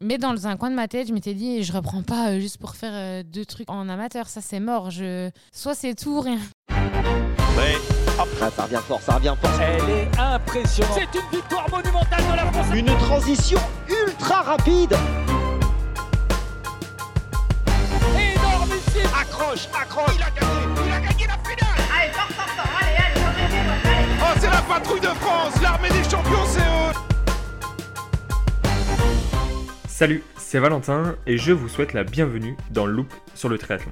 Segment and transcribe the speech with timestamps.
[0.00, 2.58] Mais dans un coin de ma tête, je m'étais dit, je reprends pas euh, juste
[2.58, 4.92] pour faire euh, deux trucs en amateur, ça c'est mort.
[4.92, 5.28] Je...
[5.52, 6.38] Soit c'est tout ou rien.
[6.70, 7.76] Ouais.
[8.16, 9.50] Ah, ça revient fort, ça revient fort.
[9.60, 10.94] Elle est impressionnante.
[10.94, 12.66] C'est une victoire monumentale de la France.
[12.76, 13.58] Une transition
[13.88, 14.94] ultra rapide.
[18.14, 19.10] Énormissime.
[19.20, 20.14] Accroche, accroche.
[20.14, 21.88] Il a gagné, il a gagné la finale.
[22.00, 24.16] Allez, fort, fort, fort, allez, allez, allez, allez.
[24.22, 25.60] Oh, c'est la patrouille de France.
[25.60, 27.07] L'armée des champions, c'est eux.
[29.98, 33.90] Salut, c'est Valentin et je vous souhaite la bienvenue dans Loop sur le triathlon.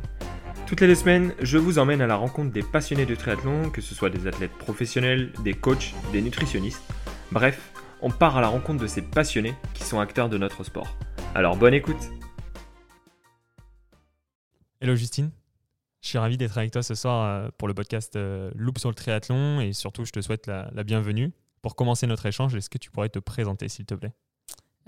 [0.64, 3.80] Toutes les deux semaines, je vous emmène à la rencontre des passionnés de triathlon, que
[3.80, 6.84] ce soit des athlètes professionnels, des coachs, des nutritionnistes.
[7.32, 10.96] Bref, on part à la rencontre de ces passionnés qui sont acteurs de notre sport.
[11.34, 12.08] Alors bonne écoute
[14.80, 15.32] Hello Justine,
[16.02, 18.90] je suis ravi d'être avec toi ce soir euh, pour le podcast euh, Loop sur
[18.90, 21.32] le triathlon et surtout je te souhaite la, la bienvenue.
[21.62, 24.12] Pour commencer notre échange, est-ce que tu pourrais te présenter s'il te plaît?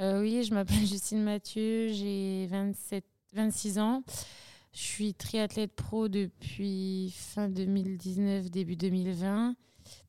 [0.00, 4.02] Euh, oui, je m'appelle Justine Mathieu, j'ai 27, 26 ans.
[4.72, 9.56] Je suis triathlète pro depuis fin 2019, début 2020.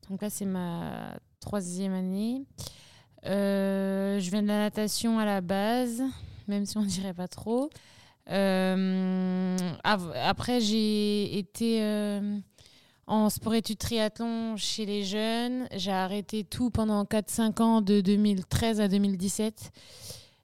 [0.08, 2.44] Donc là, c'est ma troisième année.
[3.26, 6.02] Euh, je viens de la natation à la base,
[6.46, 7.70] même si on ne dirait pas trop.
[8.30, 11.80] Euh, après, j'ai été
[13.10, 15.66] en sport-études triathlon chez les jeunes.
[15.74, 19.72] J'ai arrêté tout pendant 4-5 ans, de 2013 à 2017.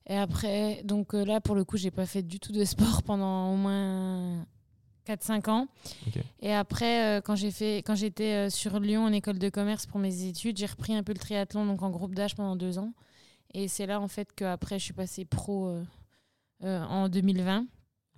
[0.09, 3.05] Et après, donc euh, là, pour le coup, j'ai pas fait du tout de sport
[3.05, 4.45] pendant au moins
[5.07, 5.69] 4-5 ans.
[6.41, 9.87] Et après, euh, quand j'ai fait, quand j'étais euh, sur Lyon en école de commerce
[9.87, 12.79] pour mes études, j'ai repris un peu le triathlon donc en groupe d'âge pendant deux
[12.79, 12.93] ans.
[13.55, 15.69] Et c'est là en fait qu'après, je suis passée pro
[16.65, 17.67] euh, en 2020.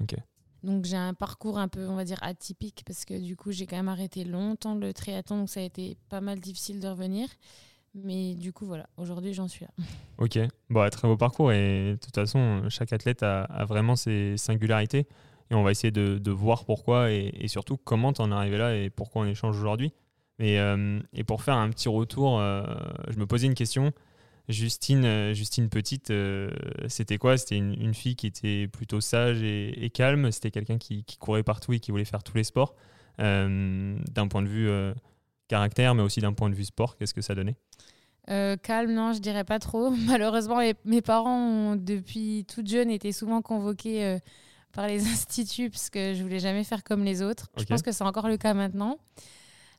[0.01, 0.17] Ok.
[0.63, 3.67] Donc j'ai un parcours un peu, on va dire, atypique parce que du coup, j'ai
[3.67, 7.29] quand même arrêté longtemps le triathlon, donc ça a été pas mal difficile de revenir.
[7.95, 9.71] Mais du coup, voilà, aujourd'hui, j'en suis là.
[10.19, 15.07] Ok, bon, très beau parcours et de toute façon, chaque athlète a, vraiment ses singularités
[15.51, 18.75] et on va essayer de, voir pourquoi et, surtout comment tu en es arrivé là
[18.75, 19.93] et pourquoi on échange aujourd'hui.
[20.41, 22.65] Et, euh, et pour faire un petit retour, euh,
[23.09, 23.93] je me posais une question.
[24.49, 26.51] Justine, euh, Justine Petite, euh,
[26.89, 27.37] c'était quoi?
[27.37, 30.31] C'était une, une fille qui était plutôt sage et, et calme.
[30.33, 32.75] C'était quelqu'un qui, qui courait partout et qui voulait faire tous les sports.
[33.21, 34.95] Euh, d'un point de vue euh,
[35.49, 37.57] caractère, mais aussi d'un point de vue sport, qu'est-ce que ça donnait?
[38.63, 39.91] Calme, non, je dirais pas trop.
[40.07, 41.39] Malheureusement, les- mes parents
[41.73, 44.19] ont, depuis toute jeune, été souvent convoqués
[44.73, 47.49] par les instituts parce que je voulais jamais faire comme les autres.
[47.57, 48.99] Je pense que c'est encore le cas maintenant.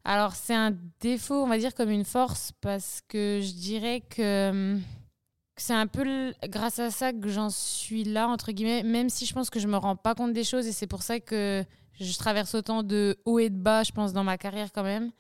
[0.04, 4.50] Alors, c'est un défaut, on va dire, comme une force parce que je dirais que,
[4.50, 4.82] hum,
[5.58, 9.34] c'est un peu grâce à ça que j'en suis là, entre guillemets, même si je
[9.34, 11.64] pense que je me rends pas compte des choses et c'est pour ça que
[12.00, 15.12] je traverse autant de hauts et de bas, je pense, dans ma carrière quand même.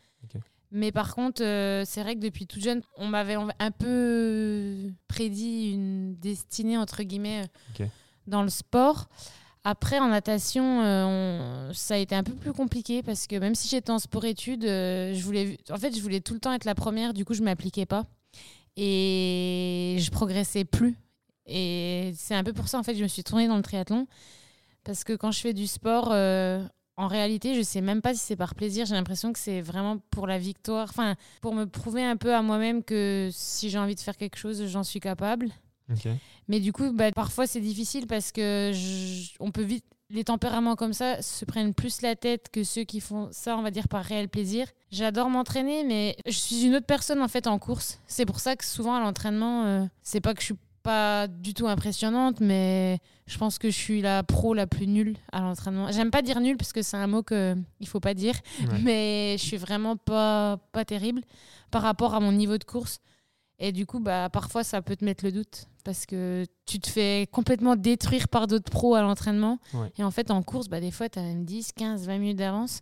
[0.71, 5.71] Mais par contre, euh, c'est vrai que depuis toute jeune, on m'avait un peu prédit
[5.71, 7.47] une destinée, entre guillemets,
[8.27, 9.09] dans le sport.
[9.65, 13.67] Après, en natation, euh, ça a été un peu plus compliqué parce que même si
[13.67, 16.75] j'étais en sport-études, euh, je voulais, en fait, je voulais tout le temps être la
[16.75, 18.05] première, du coup, je m'appliquais pas.
[18.77, 20.95] Et je progressais plus.
[21.45, 24.07] Et c'est un peu pour ça, en fait, je me suis tournée dans le triathlon.
[24.85, 26.63] Parce que quand je fais du sport, euh,
[26.95, 28.85] en réalité, je sais même pas si c'est par plaisir.
[28.85, 30.87] J'ai l'impression que c'est vraiment pour la victoire.
[30.89, 34.37] Enfin, pour me prouver un peu à moi-même que si j'ai envie de faire quelque
[34.37, 35.49] chose, j'en suis capable.
[35.91, 36.07] Ok.
[36.47, 39.85] Mais du coup, bah, parfois c'est difficile parce que je- on peut vite.
[40.11, 43.61] Les tempéraments comme ça se prennent plus la tête que ceux qui font ça, on
[43.61, 44.65] va dire, par réel plaisir.
[44.91, 47.99] J'adore m'entraîner, mais je suis une autre personne en fait en course.
[48.07, 51.53] C'est pour ça que souvent à l'entraînement, euh, c'est pas que je suis pas du
[51.53, 52.97] tout impressionnante, mais
[53.27, 55.91] je pense que je suis la pro la plus nulle à l'entraînement.
[55.91, 58.79] J'aime pas dire nulle parce que c'est un mot que il faut pas dire, Ouais.
[58.83, 61.21] mais je suis vraiment pas pas terrible
[61.69, 62.99] par rapport à mon niveau de course.
[63.59, 66.89] Et du coup, bah, parfois, ça peut te mettre le doute parce que tu te
[66.89, 69.59] fais complètement détruire par d'autres pros à l'entraînement.
[69.73, 69.91] Ouais.
[69.97, 72.81] Et en fait, en course, bah, des fois, tu as 10, 15, 20 minutes d'avance.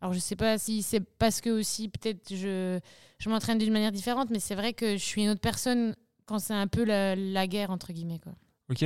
[0.00, 2.80] Alors, je sais pas si c'est parce que aussi, peut-être, je,
[3.18, 5.94] je m'entraîne d'une manière différente, mais c'est vrai que je suis une autre personne
[6.26, 8.18] quand c'est un peu la, la guerre, entre guillemets.
[8.18, 8.32] Quoi.
[8.68, 8.84] Ok,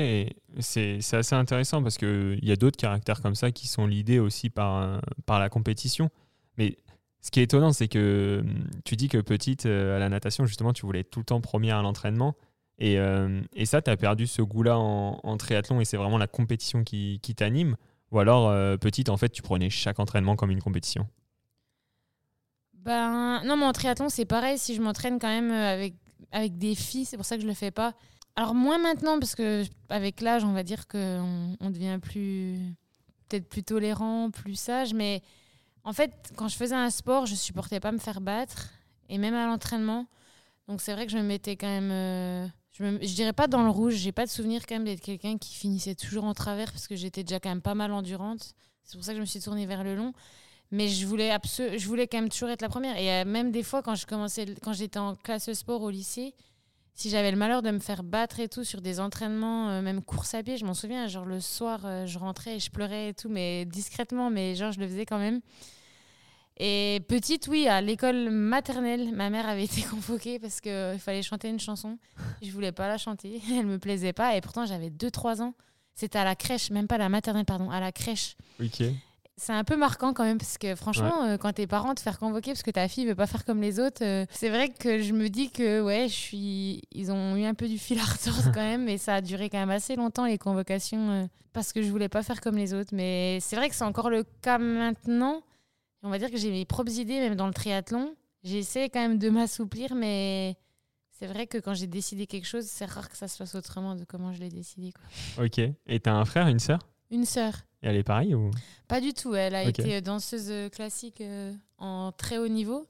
[0.58, 4.50] c'est assez intéressant parce qu'il y a d'autres caractères comme ça qui sont lidés aussi
[4.50, 6.10] par, euh, par la compétition.
[6.58, 6.76] Mais
[7.22, 10.46] ce qui est étonnant, c'est que hum, tu dis que petite, euh, à la natation,
[10.46, 12.34] justement, tu voulais être tout le temps première à l'entraînement.
[12.78, 16.82] Et, euh, ça, tu as perdu ce goût-là en, triathlon et c'est vraiment la compétition
[16.82, 17.76] qui, t'anime.
[18.10, 21.06] Ou alors, euh, petite, en fait, tu prenais chaque entraînement comme une compétition?
[22.72, 24.58] Ben, non, mais en triathlon, c'est pareil.
[24.58, 25.94] Si je m'entraîne quand même avec,
[26.32, 27.92] avec des filles, c'est pour ça que je le fais pas.
[28.34, 32.58] Alors, moins maintenant, parce que avec l'âge, on va dire qu'on on devient plus.
[33.28, 34.94] peut-être plus tolérant, plus sage.
[34.94, 35.20] Mais
[35.84, 38.70] en fait, quand je faisais un sport, je supportais pas me faire battre.
[39.08, 40.06] Et même à l'entraînement.
[40.68, 41.90] Donc, c'est vrai que je me mettais quand même.
[41.90, 45.00] euh, Je, me, dirais pas dans le rouge, j'ai pas de souvenir quand même d'être
[45.00, 48.54] quelqu'un qui finissait toujours en travers parce que j'étais déjà quand même pas mal endurante.
[48.84, 50.12] C'est pour ça que je me suis tournée vers le long.
[50.70, 52.96] Mais je voulais, je voulais quand même toujours être la première.
[52.96, 56.34] Et euh, même des fois, quand commençais, quand j'étais en classe sport au lycée,
[56.94, 60.02] si j'avais le malheur de me faire battre et tout sur des entraînements, euh, même
[60.02, 63.10] course à pied, je m'en souviens, genre le soir, euh, je rentrais et je pleurais
[63.10, 65.40] et tout, mais discrètement, mais genre je le faisais quand même.
[66.58, 71.48] Et petite, oui, à l'école maternelle, ma mère avait été convoquée parce qu'il fallait chanter
[71.48, 71.98] une chanson.
[72.42, 75.54] Je voulais pas la chanter, elle me plaisait pas, et pourtant j'avais 2-3 ans.
[75.94, 78.36] C'était à la crèche, même pas à la maternelle, pardon, à la crèche.
[78.62, 78.82] Ok.
[79.40, 82.18] C'est un peu marquant quand même, parce que franchement, euh, quand tes parents te faire
[82.18, 85.00] convoquer parce que ta fille veut pas faire comme les autres, euh, c'est vrai que
[85.00, 86.82] je me dis que ouais, je suis.
[86.92, 89.48] Ils ont eu un peu du fil à retordre quand même, mais ça a duré
[89.48, 92.74] quand même assez longtemps les convocations euh, parce que je voulais pas faire comme les
[92.74, 92.90] autres.
[92.92, 95.40] Mais c'est vrai que c'est encore le cas maintenant.
[96.02, 98.14] On va dire que j'ai mes propres idées, même dans le triathlon.
[98.44, 100.54] J'essaie quand même de m'assouplir, mais
[101.18, 103.96] c'est vrai que quand j'ai décidé quelque chose, c'est rare que ça se fasse autrement
[103.96, 104.92] de comment je l'ai décidé.
[104.92, 105.46] Quoi.
[105.46, 105.60] Ok.
[105.86, 106.80] Et t'as un frère, une sœur?
[107.10, 107.52] Une sœur.
[107.82, 108.50] Et elle est pareille ou?
[108.88, 109.34] Pas du tout.
[109.34, 112.86] Elle a été danseuse euh, classique euh, en très haut niveau.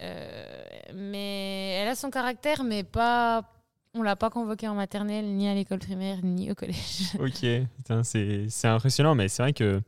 [0.00, 0.62] Euh,
[0.94, 3.48] mais elle a son caractère, mais pas.
[3.94, 7.12] On l'a pas convoquée en maternelle, ni à l'école primaire, ni au collège.
[7.20, 7.46] Ok,
[8.04, 9.82] c'est c'est impressionnant, mais c'est vrai que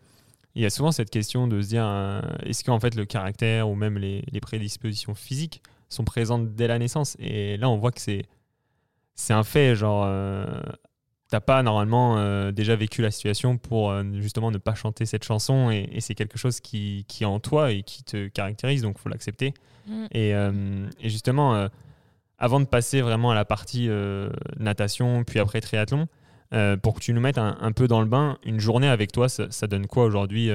[0.54, 3.74] il y a souvent cette question de se dire est-ce qu'en fait le caractère ou
[3.74, 7.16] même les, les prédispositions physiques sont présentes dès la naissance?
[7.18, 8.26] Et là, on voit que c'est
[9.14, 10.44] c'est un fait, genre euh,
[11.34, 15.24] t'as pas normalement euh, déjà vécu la situation pour euh, justement ne pas chanter cette
[15.24, 18.82] chanson et, et c'est quelque chose qui, qui est en toi et qui te caractérise,
[18.82, 19.52] donc faut l'accepter.
[19.88, 20.04] Mm.
[20.12, 21.68] Et, euh, et justement,
[22.38, 23.90] avant de passer vraiment à la partie
[24.60, 26.06] natation, puis après triathlon,
[26.82, 29.28] pour que tu nous mettes un, un peu dans le bain, une journée avec toi,
[29.28, 30.50] ça, ça donne quoi aujourd'hui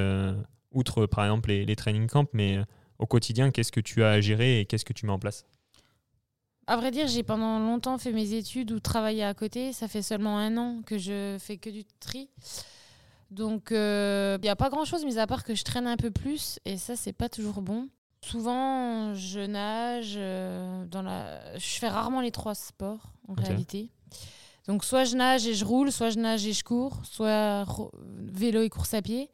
[0.72, 2.60] Outre par exemple les, les training camps, mais
[3.00, 5.46] au quotidien, qu'est-ce que tu as à gérer et qu'est-ce que tu mets en place?
[6.70, 9.74] À vrai dire, j'ai pendant longtemps fait mes études ou travaillé à côté.
[9.74, 12.30] Ça fait seulement un an que je fais que du tri.
[13.32, 16.60] Donc, il n'y a pas grand-chose, mis à part que je traîne un peu plus.
[16.66, 17.90] Et ça, c'est pas toujours bon.
[18.22, 20.14] Souvent, je nage.
[20.18, 21.58] euh, dans la...
[21.58, 23.90] Je fais rarement les trois sports, en réalité.
[24.68, 27.66] Donc, soit je nage et je roule, soit je nage et je cours, soit
[28.20, 29.32] vélo et course à pied.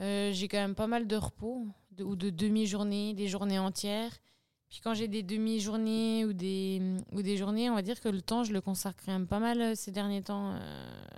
[0.00, 4.12] Euh, j'ai quand même pas mal de repos, de- ou de demi-journées, des journées entières.
[4.70, 6.80] Puis quand j'ai des demi-journées ou des,
[7.12, 9.40] ou des journées, on va dire que le temps, je le consacre quand même pas
[9.40, 10.58] mal euh, ces derniers temps euh,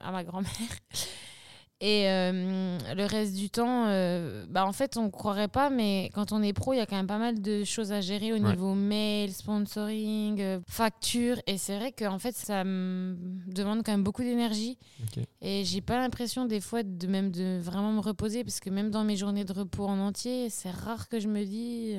[0.03, 0.51] à ma grand-mère.
[1.85, 6.11] Et euh, le reste du temps, euh, bah en fait, on ne croirait pas, mais
[6.15, 8.33] quand on est pro, il y a quand même pas mal de choses à gérer
[8.33, 8.51] au Ouais.
[8.53, 11.39] niveau mail, sponsoring, facture.
[11.49, 13.17] Et c'est vrai qu'en fait, ça me
[13.49, 14.79] demande quand même beaucoup d'énergie.
[15.03, 15.25] Ok.
[15.41, 18.93] Et j'ai pas l'impression des fois de même de vraiment me reposer parce que même
[18.93, 21.97] dans mes journées de repos en entier, c'est rare que je me dis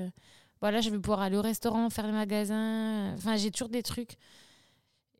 [0.63, 3.13] voilà, je vais pouvoir aller au restaurant, faire les magasins.
[3.15, 4.15] Enfin, j'ai toujours des trucs.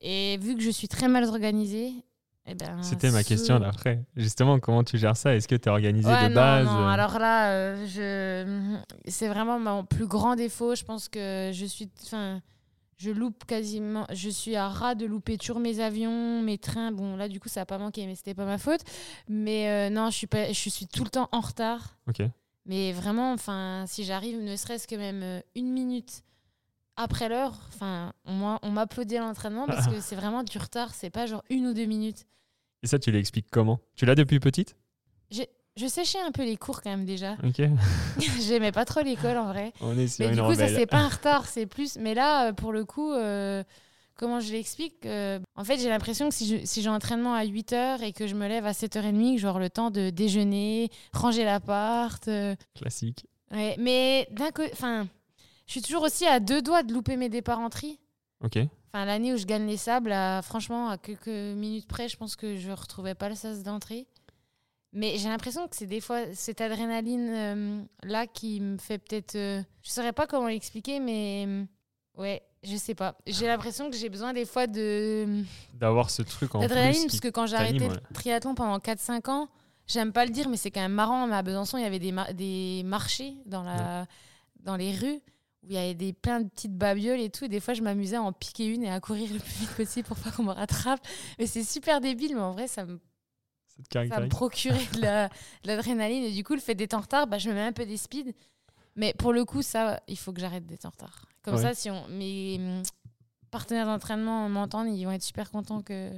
[0.02, 1.92] Et vu que je suis très mal organisée,
[2.46, 4.04] eh ben, C'était ma ce- question d'après.
[4.16, 5.36] Justement, comment tu gères ça?
[5.36, 6.66] Est-ce que tu es organisé Ouais, de non, base?
[6.66, 8.78] non, alors là, euh, je...
[9.10, 10.76] c'est vraiment mon plus grand défaut.
[10.76, 11.90] Je pense que je suis.
[12.04, 12.42] Enfin,
[12.98, 14.06] je loupe quasiment.
[14.14, 16.92] Je suis à ras de louper toujours mes avions, mes trains.
[16.92, 18.82] Bon, là, du coup, ça n'a pas manqué, mais c'était pas ma faute.
[19.30, 20.52] Mais euh, non, je suis, pas...
[20.52, 21.98] je suis tout le temps en retard.
[22.10, 22.22] Ok.
[22.66, 26.24] Mais vraiment, enfin, si j'arrive ne serait-ce que même euh, une minute
[26.96, 30.94] après l'heure, enfin, on m'a- on m'applaudit à l'entraînement parce que c'est vraiment du retard.
[30.94, 32.26] C'est pas genre une ou deux minutes.
[32.84, 33.80] Et ça, tu l'expliques comment?
[33.96, 34.76] Tu l'as depuis petite?
[35.76, 37.36] Je séchais un peu les cours quand même déjà.
[37.44, 37.60] Ok.
[38.42, 39.74] J'aimais pas trop l'école en vrai.
[39.82, 40.76] On est sur Mais une du coup, ça rebelle.
[40.76, 41.98] c'est pas un retard, c'est plus.
[41.98, 43.64] Mais là, euh, pour le coup, euh,
[44.16, 48.02] comment je l'explique euh, En fait, j'ai l'impression que si j'ai un entraînement à 8h
[48.04, 52.28] et que je me lève à 7h30, que j'aurai le temps de déjeuner, ranger l'appart.
[52.28, 53.26] euh, Classique.
[53.52, 53.76] ouais.
[53.80, 55.08] Mais d'un côté, enfin,
[55.68, 58.00] je suis toujours aussi à deux doigts de louper mes départs en tri.
[58.44, 58.58] Ok.
[58.96, 62.36] Enfin, l'année où je gagne les sables, à- franchement, à quelques minutes près, je pense
[62.36, 64.08] que je ne retrouvais pas le sas d'entrée.
[64.96, 69.34] Mais j'ai l'impression que c'est des fois cette adrénaline euh, là qui me fait peut-être.
[69.36, 71.64] euh, je saurais pas comment l'expliquer, mais euh,
[72.18, 73.16] ouais, je sais pas.
[73.28, 75.44] J'ai l'impression que j'ai besoin des fois de
[75.74, 76.68] D'avoir ce truc en plus.
[77.08, 79.50] parce que quand j'ai arrêté le triathlon pendant 4-5 ans,
[79.88, 81.28] j'aime pas le dire, mais c'est quand même marrant.
[81.28, 84.08] Mais à Besançon, il y avait des, mar- des marchés dans, la,
[84.62, 85.22] dans les rues
[85.64, 87.46] où il y avait des, plein de petites babioles et tout.
[87.46, 89.72] Et des fois, je m'amusais à en piquer une et à courir le plus vite
[89.76, 91.00] possible pour pas qu'on me rattrape.
[91.40, 93.00] Mais c'est super débile, mais en vrai, ça me,
[94.10, 95.34] Ça me procurait de la- de
[95.68, 96.24] l'adrénaline.
[96.26, 97.98] Et du coup, le fait d'être en retard, bah, je me mets un peu des
[97.98, 98.34] speeds.
[98.96, 101.26] Mais pour le coup, ça, il faut que j'arrête d'être en retard.
[101.44, 101.62] Comme Ouais.
[101.62, 102.60] ça, si on, mes
[103.52, 106.10] partenaires d'entraînement m'entendent, ils vont être super contents que,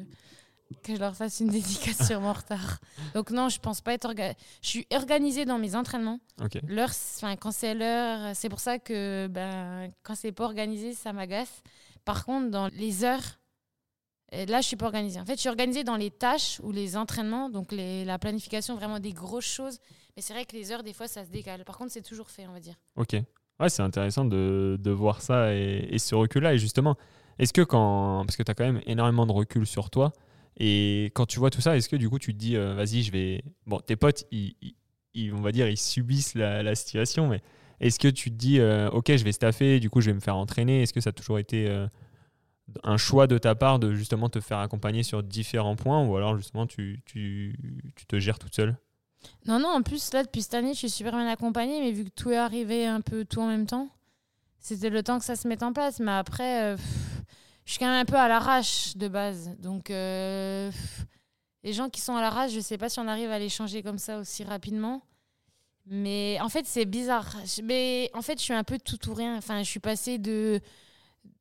[0.83, 2.79] que je leur fasse une dédicace sur mon retard.
[3.13, 4.37] Donc non, je pense pas être organisée.
[4.61, 6.19] Je suis organisée dans mes entraînements.
[6.41, 6.59] Ok.
[6.67, 11.11] L'heure, enfin, quand c'est l'heure, c'est pour ça que ben, quand c'est pas organisé, ça
[11.11, 11.61] m'agace.
[12.05, 13.39] Par contre, dans les heures,
[14.31, 15.19] Et là, je suis pas organisée.
[15.19, 18.75] En fait, je suis organisée dans les tâches ou les entraînements, donc les, la planification,
[18.75, 19.77] vraiment des grosses choses.
[20.15, 21.63] Mais c'est vrai que les heures, des fois, ça se décale.
[21.63, 22.75] Par contre, c'est toujours fait, on va dire.
[22.95, 23.15] Ok.
[23.59, 26.53] Ouais, c'est intéressant de, de voir ça et, ce recul-là.
[26.53, 26.97] Et justement,
[27.39, 28.23] est-ce que quand.
[28.25, 30.11] Parce que tu as quand même énormément de recul sur toi.
[30.57, 33.03] Et quand tu vois tout ça, est-ce que du coup, tu te dis, euh, vas-y,
[33.03, 33.43] je vais.
[33.65, 34.55] Bon, tes potes, ils,
[35.33, 37.41] on va dire, ils subissent la, la situation, mais
[37.81, 40.21] est-ce que tu te dis, euh, ok, je vais staffer, du coup, je vais me
[40.21, 40.81] faire entraîner?
[40.83, 41.87] Est-ce que ça a toujours été euh,
[42.83, 46.05] un choix de ta part de justement te faire accompagner sur différents points?
[46.05, 47.57] Ou alors justement tu, tu,
[47.95, 48.77] tu te gères toute seule?
[49.45, 52.05] Non, non, en plus, là, depuis cette année, je suis super bien accompagnée, mais vu
[52.05, 53.89] que tout est arrivé un peu tout en même temps,
[54.59, 55.99] c'était le temps que ça se mette en place.
[55.99, 56.77] Mais après, euh,
[57.65, 59.51] je suis quand même un peu à l'arrache de base.
[59.59, 60.71] Donc, euh,
[61.63, 63.83] les gens qui sont à l'arrache, je sais pas si on arrive à les changer
[63.83, 65.01] comme ça aussi rapidement.
[65.87, 67.35] Mais en fait, c'est bizarre.
[67.63, 69.37] Mais en fait, je suis un peu tout ou rien.
[69.37, 70.59] Enfin, je suis passée de.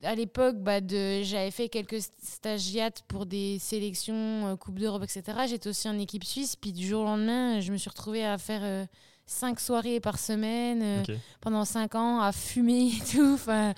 [0.04, 5.22] À l'époque, bah, j'avais fait quelques stagiates pour des sélections, euh, Coupe d'Europe, etc.
[5.48, 6.56] J'étais aussi en équipe suisse.
[6.56, 8.84] Puis du jour au lendemain, je me suis retrouvée à faire euh,
[9.26, 13.24] cinq soirées par semaine euh, pendant cinq ans, à fumer et tout.
[13.34, 13.74] Enfin,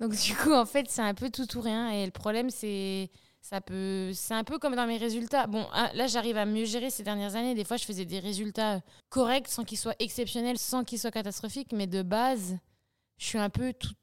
[0.00, 1.90] donc du coup, en fait, c'est un peu tout ou rien.
[1.90, 3.10] Et le problème, c'est
[3.40, 5.46] ça peut, c'est un peu comme dans mes résultats.
[5.46, 7.54] Bon, ah, là, j'arrive à mieux gérer ces dernières années.
[7.54, 11.72] Des fois, je faisais des résultats corrects, sans qu'ils soient exceptionnels, sans qu'ils soient catastrophiques.
[11.72, 12.58] Mais de base,
[13.16, 13.94] je suis un peu tout,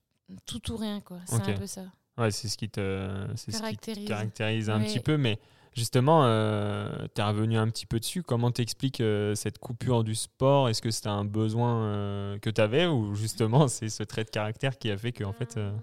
[0.45, 1.19] tout ou rien, quoi.
[1.25, 1.83] C'est un peu ça.
[2.17, 4.07] Ouais, c'est ce qui te, qui Caractérise.
[4.07, 4.85] caractérise un Oui.
[4.87, 5.37] petit peu, mais
[5.73, 8.23] justement, tu es revenu un petit peu dessus.
[8.23, 10.69] Comment t'expliques euh, cette coupure du sport?
[10.69, 14.29] Est-ce que c'était un besoin euh, que tu avais ou justement c'est ce trait de
[14.29, 15.57] caractère qui a fait que en fait.
[15.57, 15.73] euh,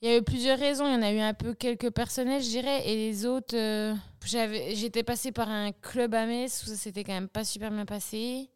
[0.00, 0.86] Il y a eu plusieurs raisons.
[0.88, 3.94] Il y en a eu un peu quelques personnels, je dirais, et les autres, euh,
[4.24, 7.70] j'avais, j'étais passée par un club à Metz où ça s'était quand même pas super
[7.70, 8.48] bien passé.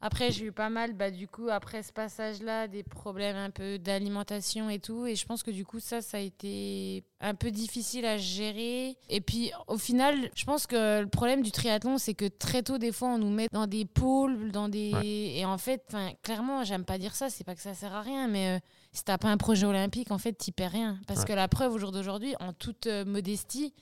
[0.00, 3.78] Après, j'ai eu pas mal, bah, du coup, après ce passage-là, des problèmes un peu
[3.78, 5.06] d'alimentation et tout.
[5.06, 8.96] Et je pense que du coup, ça, ça a été un peu difficile à gérer.
[9.08, 12.78] Et puis, au final, je pense que le problème du triathlon, c'est que très tôt,
[12.78, 14.92] des fois, on nous met dans des pôles, dans des.
[15.36, 15.82] Et en fait,
[16.22, 18.60] clairement, j'aime pas dire ça, c'est pas que ça sert à rien, mais euh,
[18.92, 20.98] si t'as pas un projet olympique, en fait, t'y perds rien.
[21.08, 21.26] Parce Ouais.
[21.26, 23.74] que la preuve, au jour d'aujourd'hui, en toute euh, modestie,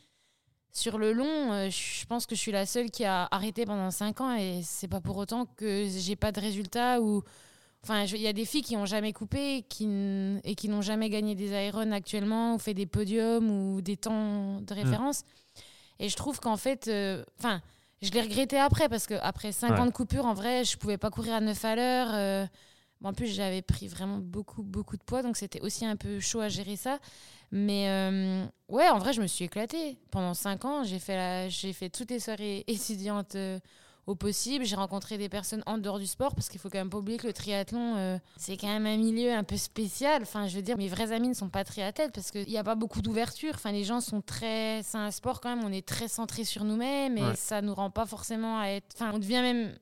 [0.77, 3.91] sur le long, euh, je pense que je suis la seule qui a arrêté pendant
[3.91, 7.23] 5 ans et c'est pas pour autant que j'ai pas de résultats ou.
[7.83, 9.85] Enfin, il y a des filles qui ont jamais coupé qui
[10.43, 14.61] et qui n'ont jamais gagné des aérones actuellement ou fait des podiums ou des temps
[14.61, 15.23] de référence.
[16.01, 17.63] Et je trouve qu'en fait, euh, enfin,
[18.03, 19.79] je l'ai regretté après parce que après 5 Ouais.
[19.81, 22.09] ans de coupure, en vrai, je pouvais pas courir à 9 à l'heure.
[22.13, 22.47] euh,
[23.07, 26.41] en plus, j'avais pris vraiment beaucoup, beaucoup de poids, donc c'était aussi un peu chaud
[26.41, 26.99] à gérer ça.
[27.53, 29.97] Mais euh, ouais, en vrai, je me suis éclatée.
[30.11, 33.59] Pendant 5 ans, j'ai fait, la- j'ai fait toutes les soirées étudiantes euh,
[34.09, 34.65] au possible.
[34.65, 37.19] J'ai rencontré des personnes en dehors du sport parce qu'il faut quand même pas oublier
[37.19, 40.23] que le triathlon, euh, c'est quand même un milieu un peu spécial.
[40.23, 42.65] Enfin, je veux dire, mes vrais amis ne sont pas triathlètes parce qu'il n'y a
[42.65, 43.53] pas beaucoup d'ouverture.
[43.55, 44.83] Enfin, les gens sont très.
[44.83, 47.37] C'est un sport quand même, on est très centré sur nous-mêmes et Ouais.
[47.37, 48.87] ça nous rend pas forcément à être.
[48.95, 49.77] Enfin, on devient même.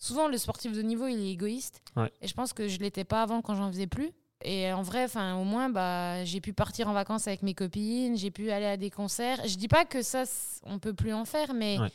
[0.00, 1.82] Souvent, le sportif de niveau, il est égoïste.
[1.94, 2.10] Ouais.
[2.22, 4.10] Et je pense que je l'étais pas avant quand j'en faisais plus.
[4.42, 8.16] Et en vrai, enfin, au moins, bah, j'ai pu partir en vacances avec mes copines,
[8.16, 9.46] j'ai pu aller à des concerts.
[9.46, 10.24] Je dis pas que ça,
[10.64, 11.92] on peut plus en faire, mais Ouais.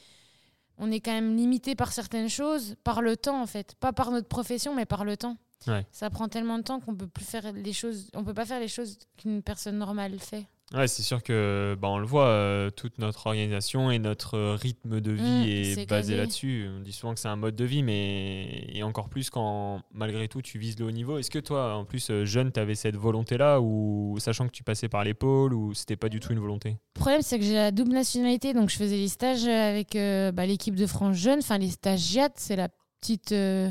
[0.77, 4.11] on est quand même limité par certaines choses, par le temps en fait, pas par
[4.11, 5.37] notre profession, mais par le temps.
[5.65, 5.83] Ouais.
[5.91, 8.59] Ça prend tellement de temps qu'on peut plus faire les choses, on peut pas faire
[8.59, 10.45] les choses qu'une personne normale fait.
[10.73, 14.55] Ouais, c'est sûr que bah, on le voit, euh, toute notre organisation et notre euh,
[14.55, 16.67] rythme de vie Mm, est basé là-dessus.
[16.75, 20.27] On dit souvent que c'est un mode de vie, mais et encore plus quand malgré
[20.27, 21.19] tout tu vises le haut niveau.
[21.19, 24.63] Est-ce que toi, en plus euh, jeune, tu avais cette volonté-là ou sachant que tu
[24.63, 26.71] passais par l'épaule ou c'était pas du tout une volonté?
[26.95, 30.31] Le problème, c'est que j'ai la double nationalité, donc je faisais les stages avec euh,
[30.31, 32.69] bah, l'équipe de France Jeune, enfin les stagiates, c'est la
[33.01, 33.33] petite.
[33.33, 33.69] euh,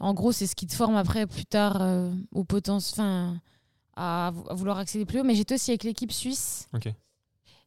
[0.00, 1.82] en gros, c'est ce qui te forme après, plus tard,
[2.30, 3.00] au potentiel.
[3.06, 3.40] Enfin,
[3.96, 5.24] à, vou- à vouloir accéder plus haut.
[5.24, 6.68] Mais j'étais aussi avec l'équipe suisse.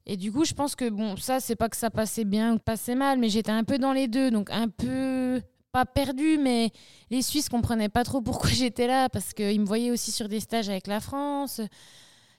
[0.06, 2.60] Et du coup, je pense que bon, ça, c'est pas que ça passait bien ou
[2.60, 6.72] passait mal, mais j'étais un peu dans les deux, donc un peu pas perdu, mais
[7.12, 10.40] les Suisses comprenaient pas trop pourquoi j'étais là parce qu'ils me voyaient aussi sur des
[10.40, 11.62] stages avec la France.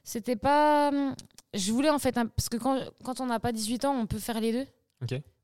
[0.02, 0.90] C'était pas.
[1.54, 4.06] Je voulais en fait, un- parce que quand, quand on n'a pas 18 ans, on
[4.06, 4.66] peut faire les deux.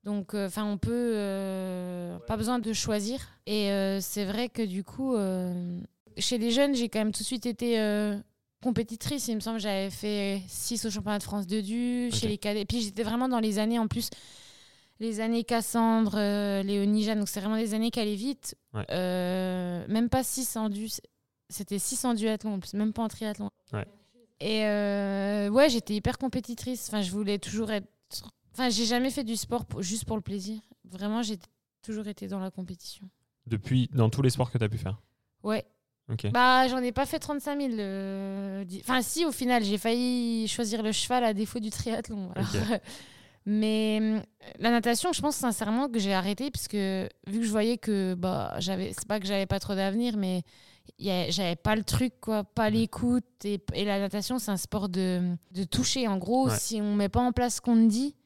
[0.05, 1.13] Donc, enfin, on peut.
[1.15, 3.21] euh, pas besoin de choisir.
[3.47, 5.81] Et euh, c'est vrai que du coup, euh,
[6.19, 8.17] chez les jeunes, j'ai quand même tout de suite été euh,
[8.67, 9.29] compétitrice.
[9.29, 12.65] Il me semble j'avais fait 6 au championnat de France de Du, chez les cadets.
[12.65, 14.11] Puis j'étais vraiment dans les années en plus.
[14.99, 18.57] Les années Cassandre, euh, Léonie, Jeanne, donc c'est vraiment des années qui allaient vite.
[18.75, 18.85] Ouais.
[18.91, 20.89] Euh, même pas 6 en du,
[21.51, 23.51] c'était 6 en duathlon en plus, même pas en triathlon.
[23.73, 23.87] Ouais.
[24.41, 26.89] Et euh, ouais, j'étais hyper compétitrice.
[26.89, 27.87] Enfin, je voulais toujours être.
[28.53, 30.59] Enfin, j'ai jamais fait du sport pour- juste pour le plaisir.
[30.91, 31.39] Vraiment, j'ai
[31.83, 33.09] toujours été dans la compétition.
[33.47, 35.01] Depuis dans tous les sports que tu as pu faire?
[35.43, 35.65] Ouais.
[36.11, 36.31] Ok.
[36.31, 37.73] Bah, j'en ai pas fait 35 000.
[37.79, 42.31] euh, Enfin, si, au final, j'ai failli choisir le cheval à défaut du triathlon.
[42.35, 42.79] alors.
[43.49, 44.23] Mais hum,
[44.59, 48.55] la natation, je pense sincèrement que j'ai arrêté puisque vu que je voyais que bah
[48.59, 50.43] j'avais, c'est pas que j'avais pas trop d'avenir, mais
[50.99, 55.21] j'avais pas le truc quoi, pas l'écoute et, et la natation c'est un sport de,
[55.53, 56.09] de toucher.
[56.09, 56.57] En gros, Ouais.
[56.59, 58.17] si on met pas en place ce qu'on dit,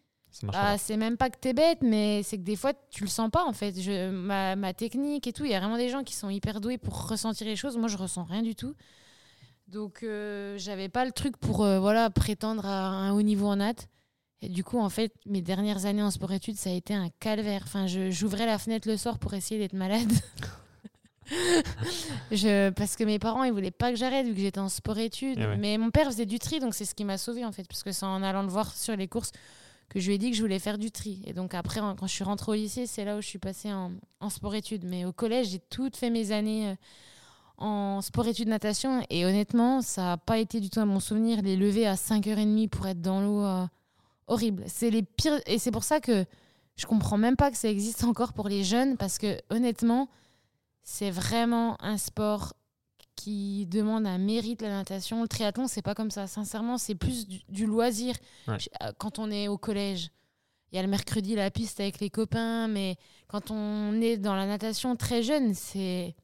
[0.52, 3.30] Bah, c'est même pas que t'es bête, mais c'est que des fois, tu le sens
[3.30, 3.80] pas en fait.
[3.80, 6.60] Je, ma, ma technique et tout, il y a vraiment des gens qui sont hyper
[6.60, 7.76] doués pour ressentir les choses.
[7.76, 8.74] Moi, je ressens rien du tout.
[9.68, 13.56] Donc, euh, j'avais pas le truc pour euh, voilà, prétendre à un haut niveau en
[13.56, 13.88] natte.
[14.42, 17.62] Et du coup, en fait, mes dernières années en sport-études, ça a été un calvaire.
[17.64, 20.10] Enfin, je- j'ouvrais la fenêtre le soir pour essayer d'être malade.
[22.32, 25.38] je, parce que mes parents, ils voulaient pas que j'arrête vu que j'étais en sport-études.
[25.40, 25.56] Eh ouais.
[25.56, 27.66] Mais mon père faisait du tri, donc c'est ce qui m'a sauvée en fait.
[27.68, 29.32] Parce que c'est en allant le voir sur les courses
[29.90, 31.20] que je lui ai dit que je voulais faire du tri.
[31.26, 33.72] Et donc après, quand je suis rentrée au lycée, c'est là où je suis passée
[33.72, 34.84] en, en sport-études.
[34.84, 36.74] Mais au collège, j'ai toutes fait mes années euh,
[37.58, 39.04] en sport-études natation.
[39.10, 41.42] Et honnêtement, ça n'a pas été du tout à mon souvenir.
[41.42, 43.66] Les lever à 5h30 pour être dans l'eau, euh,
[44.28, 44.62] horrible.
[44.68, 45.40] C'est les pires.
[45.46, 46.24] Et c'est pour ça que
[46.76, 48.96] je comprends même pas que ça existe encore pour les jeunes.
[48.96, 50.08] Parce que honnêtement,
[50.84, 52.52] c'est vraiment un sport
[53.22, 55.22] qui demande un mérite la natation.
[55.22, 56.26] Le triathlon, c'est pas comme ça.
[56.26, 58.14] Sincèrement, c'est plus du, du loisir.
[58.48, 58.56] Ouais.
[58.82, 60.10] Euh, Quand on est au collège,
[60.72, 62.96] il y a le mercredi la piste avec les copains, mais
[63.28, 66.14] quand on est dans la natation très jeune, c'est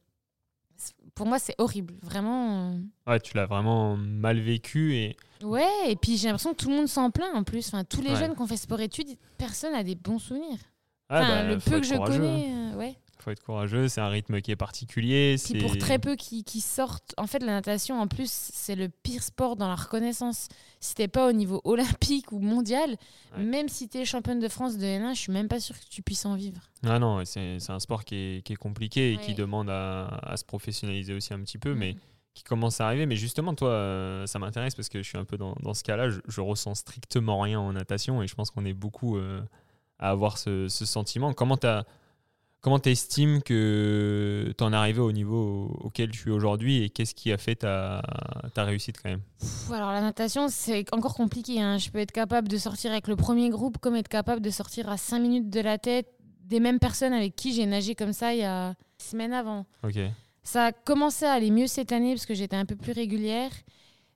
[1.15, 2.71] pour moi c'est horrible, vraiment.
[2.73, 2.79] euh.
[3.11, 6.75] Ouais, tu l'as vraiment mal vécu et Ouais, et puis j'ai l'impression que tout le
[6.75, 7.67] monde s'en plaint en plus.
[7.67, 8.15] Enfin, tous les Ouais.
[8.15, 10.57] jeunes qui ont fait sport-études, personne n'a des bons souvenirs.
[11.09, 12.17] Ah, Enfin, bah, le peu que je courageux, hein.
[12.17, 12.95] connais, euh, ouais.
[13.23, 15.35] Faut être courageux, c'est un rythme qui est particulier.
[15.43, 18.89] Puis pour très peu qui, qui sortent, en fait, la natation, en plus, c'est le
[18.89, 20.47] pire sport dans la reconnaissance.
[20.79, 22.95] Si t'es pas au niveau olympique ou mondial,
[23.37, 23.43] Ouais.
[23.43, 26.01] même si t'es championne de France de N1, je suis même pas sûre que tu
[26.01, 26.61] puisses en vivre.
[26.85, 30.37] Ah non, c'est un sport qui est, qui est compliqué et qui demande à, à
[30.37, 31.99] se professionnaliser aussi un petit peu, mais Mhm.
[32.33, 33.05] qui commence à arriver.
[33.07, 35.83] Mais justement, toi, euh, ça m'intéresse parce que je suis un peu dans, dans ce
[35.83, 36.09] cas-là.
[36.09, 39.41] Je, je ressens strictement rien en natation et je pense qu'on est beaucoup euh,
[39.99, 41.33] à avoir ce, ce sentiment.
[41.33, 41.67] Comment tu
[42.67, 46.89] Comment tu estimes que tu en es arrivé au niveau auquel tu es aujourd'hui et
[46.89, 48.01] qu'est-ce qui a fait ta,
[48.53, 49.21] ta réussite quand même?
[49.71, 51.61] Alors la natation, c'est encore compliqué.
[51.61, 51.77] hein.
[51.77, 54.89] Je peux être capable de sortir avec le premier groupe, comme être capable de sortir
[54.89, 56.09] à 5 minutes de la tête
[56.43, 59.65] des mêmes personnes avec qui j'ai nagé comme ça il y a semaines avant.
[59.85, 59.99] Ok.
[60.43, 63.51] Ça a commencé à aller mieux cette année parce que j'étais un peu plus régulière.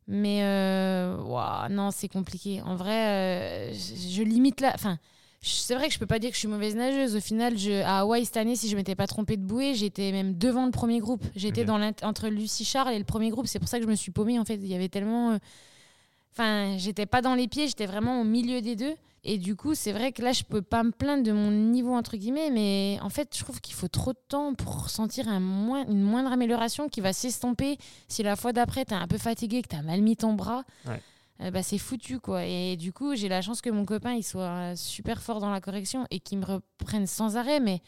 [0.07, 1.15] Mais euh,
[1.69, 2.61] non, c'est compliqué.
[2.63, 4.73] En vrai, euh, je, je limite là.
[4.75, 4.97] Enfin,
[5.41, 7.15] c'est vrai que je peux pas dire que je suis mauvaise nageuse.
[7.15, 10.11] Au final, je, à Hawaï cette année, si je m'étais pas trompée de bouée, j'étais
[10.11, 11.23] même devant le premier groupe.
[11.35, 13.47] J'étais dans entre Lucie Charles et le premier groupe.
[13.47, 14.37] C'est pour ça que je me suis paumée.
[14.39, 15.31] En fait, il y avait tellement.
[15.31, 15.37] euh,
[16.33, 18.93] Enfin, j'étais pas dans les pieds, j'étais vraiment au milieu des deux.
[19.25, 21.93] Et du coup, c'est vrai que là, je peux pas me plaindre de mon niveau,
[21.93, 25.39] entre guillemets, mais en fait, je trouve qu'il faut trop de temps pour sentir un
[25.41, 27.77] moins, une moindre amélioration qui va s'estomper.
[28.07, 31.01] Si la fois d'après, t'es un peu fatigué, que t'as mal mis ton bras, Ouais.
[31.41, 32.45] Euh, bah, c'est foutu, quoi.
[32.45, 35.49] Et du coup, j'ai la chance que mon copain, il soit euh, super fort dans
[35.49, 37.81] la correction et qu'il me reprenne sans arrêt, mais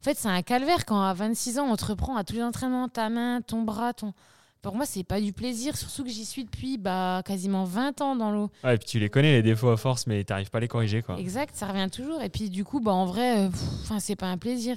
[0.00, 2.42] en fait, c'est un calvaire quand à 26 ans, on te reprend à tous les
[2.42, 4.12] entraînements, ta main, ton bras, ton...
[4.60, 8.16] Pour moi, c'est pas du plaisir, surtout que j'y suis depuis bah, quasiment 20 ans
[8.16, 8.50] dans l'eau.
[8.64, 10.68] Ouais, et puis tu les connais les défauts à force, mais t'arrives pas à les
[10.68, 11.16] corriger quoi.
[11.18, 12.20] Exact, ça revient toujours.
[12.22, 13.50] Et puis du coup, bah, en vrai, euh,
[13.82, 14.76] enfin, c'est pas un plaisir.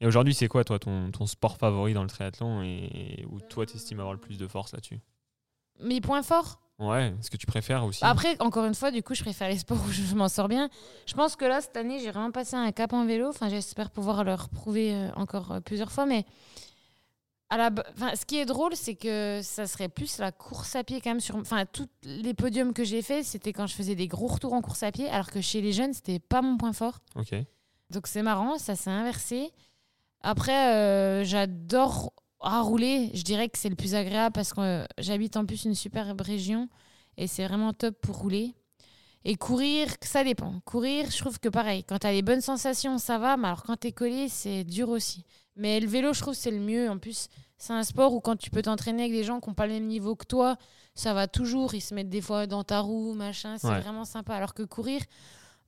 [0.00, 3.66] Et aujourd'hui, c'est quoi toi ton, ton sport favori dans le triathlon et où toi
[3.66, 5.00] t'estimes avoir le plus de force là-dessus?
[5.80, 6.58] Mes points forts?
[6.80, 9.58] Ouais, ce que tu préfères aussi Après, encore une fois, du coup, je préfère les
[9.58, 10.70] sports où je, m'en sors bien.
[11.04, 13.28] Je pense que là, cette année, j'ai vraiment passé un cap en vélo.
[13.28, 16.06] Enfin, j'espère pouvoir le reprouver euh, encore euh, plusieurs fois.
[16.06, 16.24] Mais
[17.50, 20.82] à la, enfin, ce qui est drôle, c'est que ça serait plus la course à
[20.82, 21.20] pied quand même.
[21.20, 24.54] Sur, enfin, tous les podiums que j'ai fait, c'était quand je faisais des gros retours
[24.54, 27.00] en course à pied, alors que chez les jeunes, c'était pas mon point fort.
[27.14, 27.34] Ok.
[27.90, 29.52] Donc c'est marrant, ça s'est inversé.
[30.22, 33.10] Après, euh, j'adore à rouler.
[33.14, 36.68] Je dirais que c'est le plus agréable parce que j'habite en plus une superbe région
[37.16, 38.54] et c'est vraiment top pour rouler.
[39.24, 40.60] Et courir, ça dépend.
[40.64, 43.62] Courir, je trouve que pareil, quand tu as les bonnes sensations, ça va, mais alors
[43.64, 45.24] quand tu es collé, c'est dur aussi.
[45.56, 46.88] Mais le vélo, je trouve c'est le mieux.
[46.88, 49.54] En plus, c'est un sport où quand tu peux t'entraîner avec des gens qui n'ont
[49.54, 50.56] pas le même niveau que toi,
[50.94, 51.74] ça va toujours.
[51.74, 53.80] Ils se mettent des fois dans ta roue, machin, c'est Ouais.
[53.80, 54.34] vraiment sympa.
[54.34, 55.02] Alors que courir,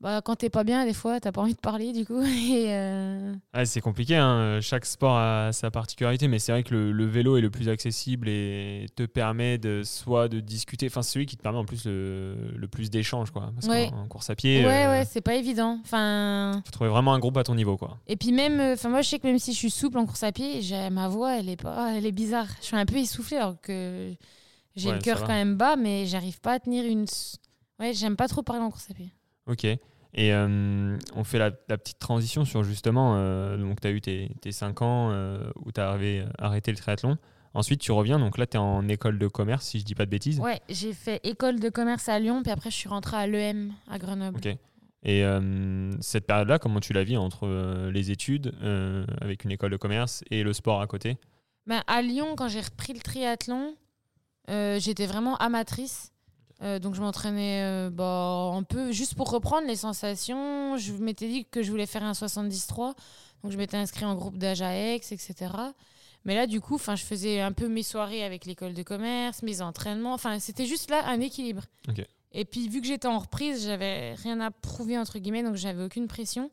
[0.03, 2.21] bah, quand t'es pas bien, des fois, t'as pas envie de parler, du coup.
[2.23, 3.33] Et euh,
[3.65, 4.59] c'est compliqué, hein.
[4.61, 7.69] chaque sport a sa particularité, mais c'est vrai que le, le vélo est le plus
[7.69, 11.65] accessible et te permet de soit de discuter, enfin c'est celui qui te permet en
[11.65, 13.53] plus le, le plus d'échanges, quoi.
[13.55, 13.89] Parce Ouais.
[13.91, 15.79] qu'en en course à pied, ouais, euh, ouais, c'est pas évident.
[15.85, 17.99] Enfin, faut trouver vraiment un groupe à ton niveau, quoi.
[18.09, 20.07] et puis même, euh, enfin moi, je sais que même si je suis souple en
[20.07, 20.61] course à pied,
[20.91, 22.49] ma voix, elle est pas, elle est bizarre.
[22.61, 24.13] Je suis un peu essoufflée alors que
[24.75, 27.05] j'ai Ouais, le cœur quand même bas, mais j'arrive pas à tenir une.
[27.79, 29.13] Ouais, j'aime pas trop parler en course à pied.
[29.47, 29.67] Ok.
[30.15, 34.01] Et euh, on fait la, la petite transition sur justement, euh, donc tu as eu
[34.01, 35.97] tes, tes 5 ans euh, où tu as
[36.39, 37.17] arrêté le triathlon.
[37.55, 40.07] Ensuite, tu reviens, donc là, tu es en école de commerce, si je dis pas
[40.07, 40.41] de bêtises.
[40.41, 43.73] Ouais, j'ai fait école de commerce à Lyon, puis après je suis rentrée à l'EM
[43.91, 44.39] à Grenoble.
[44.39, 44.57] Ok.
[45.05, 45.25] Et
[46.01, 48.55] cette période-là, comment tu la vis entre les études,
[49.21, 51.19] avec une école de commerce, et le sport à côté?
[51.67, 53.75] Ben, à Lyon, quand j'ai repris le triathlon,
[54.49, 56.12] j'étais vraiment amatrice.
[56.63, 60.77] Euh, donc je m'entraînais euh, bah, un peu juste pour reprendre les sensations.
[60.77, 62.95] Je m'étais dit que je voulais faire un 73.
[63.43, 65.35] Donc je m'étais inscrit en groupe d'âge à Aix, etc.
[66.25, 69.61] Mais là, du coup, je faisais un peu mes soirées avec l'école de commerce, mes
[69.61, 70.15] entraînements.
[70.15, 71.65] Enfin, c'était juste là un équilibre.
[72.31, 75.83] Et puis, vu que j'étais en reprise, j'avais rien à prouver, entre guillemets, donc j'avais
[75.83, 76.51] aucune pression.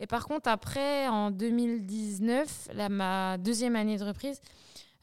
[0.00, 4.40] Et par contre, après, en 2019, là, ma deuxième année de reprise,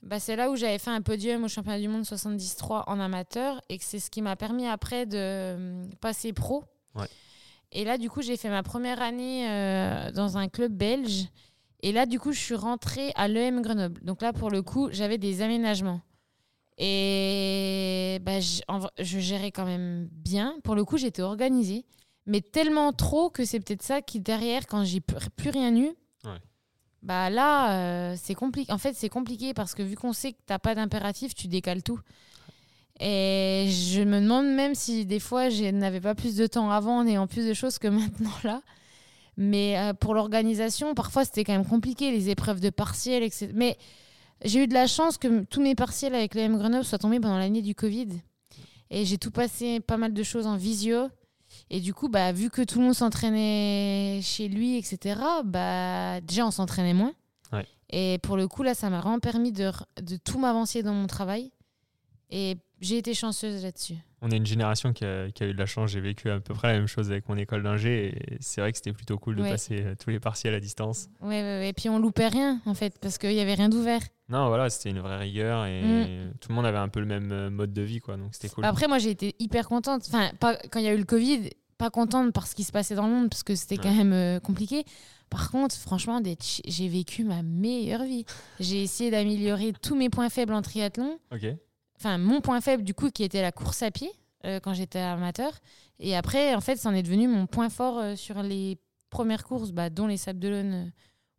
[0.04, 3.62] bah, c'est là où j'avais fait un podium au championnat du monde 73 en amateur
[3.70, 6.64] et que c'est ce qui m'a permis après de euh, passer pro.
[6.96, 7.06] Ouais.
[7.72, 11.28] Et là, du coup, j'ai fait ma première année euh, dans un club belge.
[11.84, 14.02] Et là, du coup, je suis rentrée à l'EM Grenoble.
[14.04, 16.02] Donc là, pour le coup, j'avais des aménagements.
[16.78, 20.56] Et bah, j- en vrai, je gérais quand même bien.
[20.64, 21.86] Pour le coup, j'étais organisée.
[22.26, 25.90] Mais tellement trop que c'est peut-être ça qui, derrière, quand j'ai plus rien eu.
[27.04, 28.72] Bah là, euh, c'est compliqué.
[28.72, 31.82] En fait, c'est compliqué parce que vu qu'on sait que t'as pas d'impératif, tu décales
[31.82, 32.00] tout.
[33.00, 37.00] Et je me demande même si des fois, je n'avais pas plus de temps avant
[37.00, 38.62] en ayant plus de choses que maintenant là.
[39.38, 43.50] Mais euh, pour l'organisation, parfois, c'était quand même compliqué, les épreuves de partiel, etc.
[43.56, 43.78] Mais
[44.44, 47.40] j'ai eu de la chance que tous mes partiels avec l'EM Grenoble soient tombés pendant
[47.40, 48.10] l'année du Covid.
[48.92, 51.10] Et j'ai tout passé pas mal de choses en visio.
[51.74, 56.46] Et du coup, bah, vu que tout le monde s'entraînait chez lui, etc., bah, déjà,
[56.46, 57.14] on s'entraînait moins.
[57.54, 57.66] Ouais.
[57.90, 61.08] Et pour le coup, là, ça m'a vraiment permis de, de tout m'avancer dans mon
[61.08, 61.52] travail.
[62.30, 63.96] Et j'ai été chanceuse là-dessus.
[64.22, 65.90] On est une génération qui a, qui a eu de la chance.
[65.92, 68.10] J'ai vécu à peu près la même chose avec mon école d'ingé.
[68.34, 69.50] Et c'est vrai que c'était plutôt cool de Ouais.
[69.50, 71.08] passer euh, tous les partiels à distance.
[71.22, 71.70] Ouais, ouais.
[71.70, 74.02] Et puis, on loupait rien, en fait, parce qu'il n'y avait rien d'ouvert.
[74.30, 76.34] Non, voilà, c'était une vraie rigueur et Mm.
[76.40, 78.16] tout le monde avait un peu le même euh, mode de vie, quoi.
[78.16, 78.64] Donc c'était cool.
[78.64, 80.04] Après, moi, j'ai été hyper contente.
[80.08, 81.50] Enfin, pas, quand il y a eu le Covid,
[81.82, 84.14] pas contente par ce qui se passait dans le monde, parce que c'était quand même
[84.14, 84.86] euh, compliqué.
[85.32, 86.22] Par contre, franchement,
[86.66, 88.24] j'ai vécu ma meilleure vie.
[88.60, 91.18] J'ai essayé d'améliorer tous mes points faibles en triathlon.
[91.32, 91.48] Ok.
[91.98, 94.12] Enfin, mon point faible, du coup, qui était la course à pied,
[94.46, 95.54] euh, quand j'étais amateur.
[95.98, 98.78] Et après, en fait, c'en est devenu mon point fort euh, sur les
[99.10, 100.92] premières courses, bah, dont les Sables d'Olonne,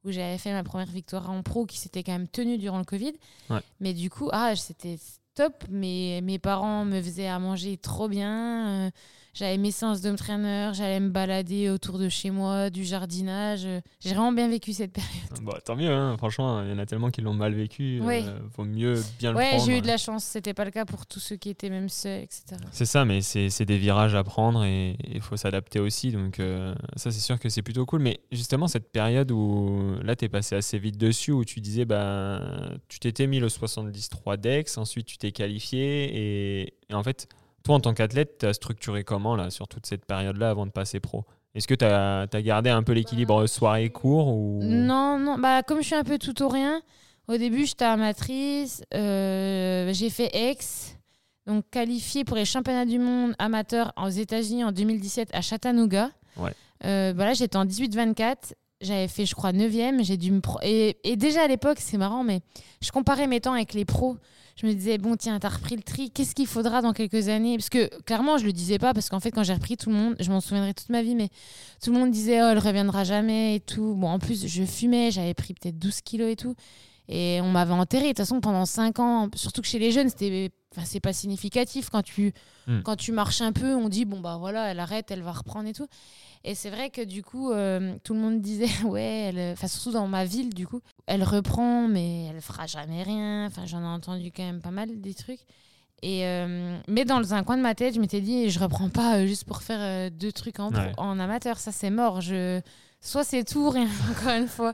[0.05, 2.85] où j'avais fait ma première victoire en pro, qui s'était quand même tenue durant le
[2.85, 3.13] Covid.
[3.49, 3.61] Ouais.
[3.79, 4.99] Mais du coup, ah, c'était
[5.35, 5.65] top.
[5.71, 8.87] Mais mes parents me faisaient à manger trop bien.
[8.87, 8.91] euh,
[9.35, 13.64] j'avais mes séances de trainer, j'allais me balader autour de chez moi, du jardinage.
[13.64, 15.12] euh, J'ai vraiment bien vécu cette période.
[15.42, 16.16] Bah, tant mieux, hein.
[16.18, 17.99] franchement, il y en a tellement qui l'ont mal vécu.
[18.01, 18.23] euh, Ouais.
[18.57, 19.64] vaut mieux bien le Ouais, prendre.
[19.64, 20.25] j'ai eu de la chance.
[20.25, 22.42] C'était pas le cas pour tous ceux qui étaient même seuls, etc.
[22.73, 26.12] C'est ça, mais c'est c'est des virages à prendre et il faut s'adapter aussi.
[26.12, 28.01] Donc, euh, ça, c'est sûr que c'est plutôt cool.
[28.03, 31.85] Mais justement, cette période où là, tu es passé assez vite dessus, où tu disais,
[31.87, 32.40] bah,
[32.88, 36.61] tu t'étais mis le 73 Dex, ensuite tu t'es qualifié.
[36.62, 37.29] Et, et en fait,
[37.62, 40.70] toi, en tant qu'athlète, tu as structuré comment là, sur toute cette période-là avant de
[40.70, 41.25] passer pro?
[41.55, 44.61] Est-ce que tu as, gardé un peu l'équilibre soirée-cours ou...
[44.62, 46.81] Non, non, bah comme je suis un peu tout ou rien,
[47.29, 50.96] au début j'étais amatrice, euh, j'ai fait ex,
[51.46, 56.11] donc qualifiée pour les championnats du monde amateurs aux États-Unis en 2017 à Chattanooga.
[56.38, 56.53] Ouais.
[56.85, 61.49] Euh, voilà, j'étais en 18-24, j'avais fait je crois 9e, j'ai dû et, déjà à
[61.49, 62.40] l'époque, c'est marrant, mais
[62.81, 64.16] je comparais mes temps avec les pros.
[64.55, 67.57] Je me disais, bon, tiens, t'as repris le tri, qu'est-ce qu'il faudra dans quelques années?
[67.57, 69.97] Parce que clairement, je le disais pas, parce qu'en fait, quand j'ai repris tout le
[69.97, 71.31] monde, je m'en souviendrai toute ma vie, mais
[71.83, 73.95] tout le monde disait, oh, elle reviendra jamais et tout.
[73.95, 76.55] Bon, en plus, je fumais, j'avais pris peut-être 12 kilos et tout.
[77.09, 78.05] Et on m'avait enterré.
[78.05, 80.51] De toute façon, pendant 5 ans, surtout que chez les jeunes, c'était.
[80.75, 81.91] Enfin, c'est pas significatif.
[81.91, 82.33] Quand tu,
[82.67, 82.81] Hmm.
[82.83, 85.69] quand tu marches un peu, on dit, bon, bah voilà, elle arrête, elle va reprendre
[85.69, 85.87] et tout.
[86.45, 90.07] Et c'est vrai que du coup, euh, tout le monde disait, ouais, enfin, surtout dans
[90.09, 93.47] ma ville, du coup, elle reprend, mais elle fera jamais rien.
[93.47, 95.41] Enfin, j'en ai entendu quand même pas mal des trucs.
[96.05, 99.19] Et euh, mais dans un coin de ma tête, je m'étais dit, je reprends pas
[99.19, 100.93] euh, juste pour faire deux trucs en, Ouais.
[100.97, 102.21] en amateur, ça c'est mort.
[102.21, 102.61] Je...
[103.01, 104.73] Soit c'est tout, rien, encore une fois.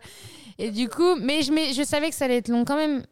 [0.59, 3.03] Et du coup, mais je, mais je savais que ça allait être long quand même.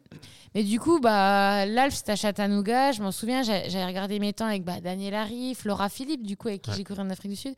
[0.55, 2.91] Mais du coup, bah, l'Alf, c'était à Chattanooga.
[2.91, 6.35] Je m'en souviens, j'a- j'avais regardé mes temps avec bah, Daniel Harry, Flora Philippe, du
[6.37, 6.75] coup, avec qui Ouais.
[6.77, 7.55] j'ai couru en Afrique du Sud.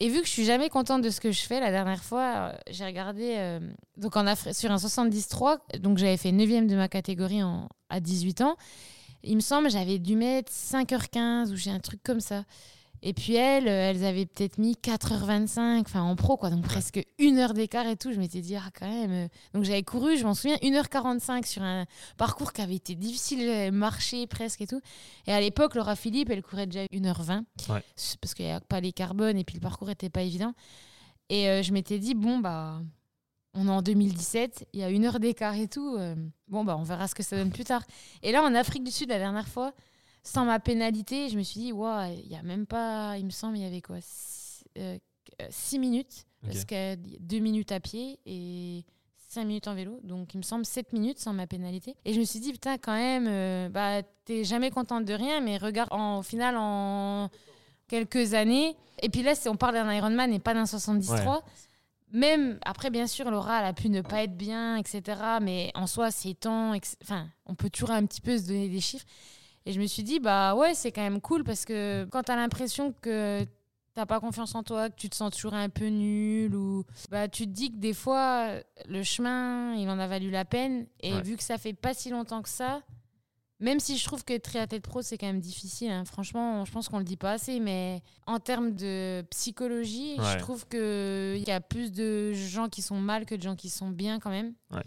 [0.00, 2.22] Et vu que je suis jamais contente de ce que je fais, la dernière fois,
[2.22, 3.58] euh, j'ai regardé euh,
[3.96, 7.98] donc en Afri- sur un 70-3, donc j'avais fait 9e de ma catégorie en, à
[7.98, 8.56] 18 ans.
[9.24, 12.44] Il me semble j'avais dû mettre 5h15 ou j'ai un truc comme ça.
[13.02, 17.00] Et puis elles, euh, elles avaient peut-être mis 4h25, enfin en pro, quoi, donc presque
[17.18, 18.12] une heure d'écart et tout.
[18.12, 19.10] Je m'étais dit, ah, quand même.
[19.10, 19.28] euh.
[19.54, 23.70] Donc j'avais couru, je m'en souviens, 1h45 sur un parcours qui avait été difficile, euh,
[23.70, 24.80] marcher presque et tout.
[25.26, 27.82] Et à l'époque, Laura Philippe, elle courait déjà 1h20, Ouais.
[28.20, 30.52] parce qu'il n'y a pas les carbones et puis le parcours était pas évident.
[31.28, 32.80] Et euh, je m'étais dit, bon, bah,
[33.54, 35.96] on est en 2017, il y a une heure d'écart et tout.
[35.98, 36.14] euh,
[36.48, 37.82] bon, bah, on verra ce que ça donne plus tard.
[38.22, 39.72] Et là, en Afrique du Sud, la dernière fois,
[40.22, 43.30] sans ma pénalité, je me suis dit, ouais, il y a même pas, il me
[43.30, 43.96] semble, il y avait quoi
[45.50, 46.50] 6 minutes, Ok.
[46.52, 48.84] parce qu'il y a 2 minutes à pied et
[49.28, 50.00] 5 minutes en vélo.
[50.02, 51.94] Donc, il me semble 7 minutes sans ma pénalité.
[52.04, 55.40] Et je me suis dit, putain, quand même, euh, bah, t'es jamais contente de rien,
[55.40, 57.28] mais regarde, en, au final, en
[57.88, 58.76] quelques années.
[59.02, 61.24] Et puis là, on parle d'un Ironman et pas d'un 73.
[62.10, 65.02] Même, après, bien sûr, Laura, elle a pu ne pas être bien, etc.
[65.42, 66.72] Mais en soi, c'est temps.
[67.02, 69.04] Enfin, on peut toujours un petit peu se donner des chiffres.
[69.66, 72.36] Et je me suis dit, bah ouais, c'est quand même cool parce que quand t'as
[72.36, 73.44] l'impression que
[73.94, 77.28] t'as pas confiance en toi, que tu te sens toujours un peu nul, ou bah
[77.28, 78.48] tu te dis que des fois,
[78.88, 80.86] le chemin, il en a valu la peine.
[81.00, 81.22] Et Ouais.
[81.22, 82.80] vu que ça fait pas si longtemps que ça,
[83.60, 85.90] même si je trouve que être triathlète pro, c'est quand même difficile.
[85.90, 86.04] hein.
[86.04, 87.58] Franchement, je pense qu'on le dit pas assez.
[87.58, 90.24] Mais en termes de psychologie, Ouais.
[90.32, 93.68] je trouve qu'il y a plus de gens qui sont mal que de gens qui
[93.68, 94.54] sont bien quand même.
[94.70, 94.82] Ouais.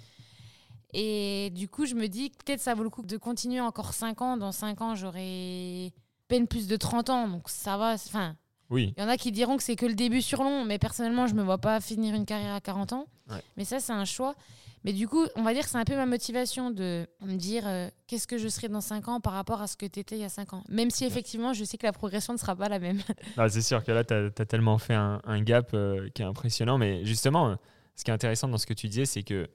[0.93, 3.93] Et du coup, je me dis que peut-être ça vaut le coup de continuer encore
[3.93, 4.38] 5 ans.
[4.38, 5.93] Dans 5 ans, j'aurai
[6.27, 7.27] peine plus de 30 ans.
[7.27, 7.93] Donc ça va.
[7.93, 8.36] Enfin,
[8.69, 10.65] Oui, il y en a qui diront que c'est que le début sur long.
[10.65, 13.08] Mais personnellement, je me vois pas finir une carrière à 40 ans.
[13.30, 13.41] Ouais.
[13.58, 14.36] Mais ça, c'est un choix.
[14.84, 17.67] Mais du coup, on va dire que c'est un peu ma motivation de me dire
[17.67, 20.15] euh, qu'est-ce que je serai dans 5 ans par rapport à ce que tu étais
[20.15, 20.63] il y a 5 ans.
[20.69, 22.99] Même si effectivement, je sais que la progression ne sera pas la même.
[23.38, 26.25] Ah, c'est sûr que là, tu as, tellement fait un, un gap euh, qui est
[26.25, 26.77] impressionnant.
[26.80, 27.56] Mais justement, euh,
[27.95, 29.47] ce qui est intéressant dans ce que tu disais, c'est que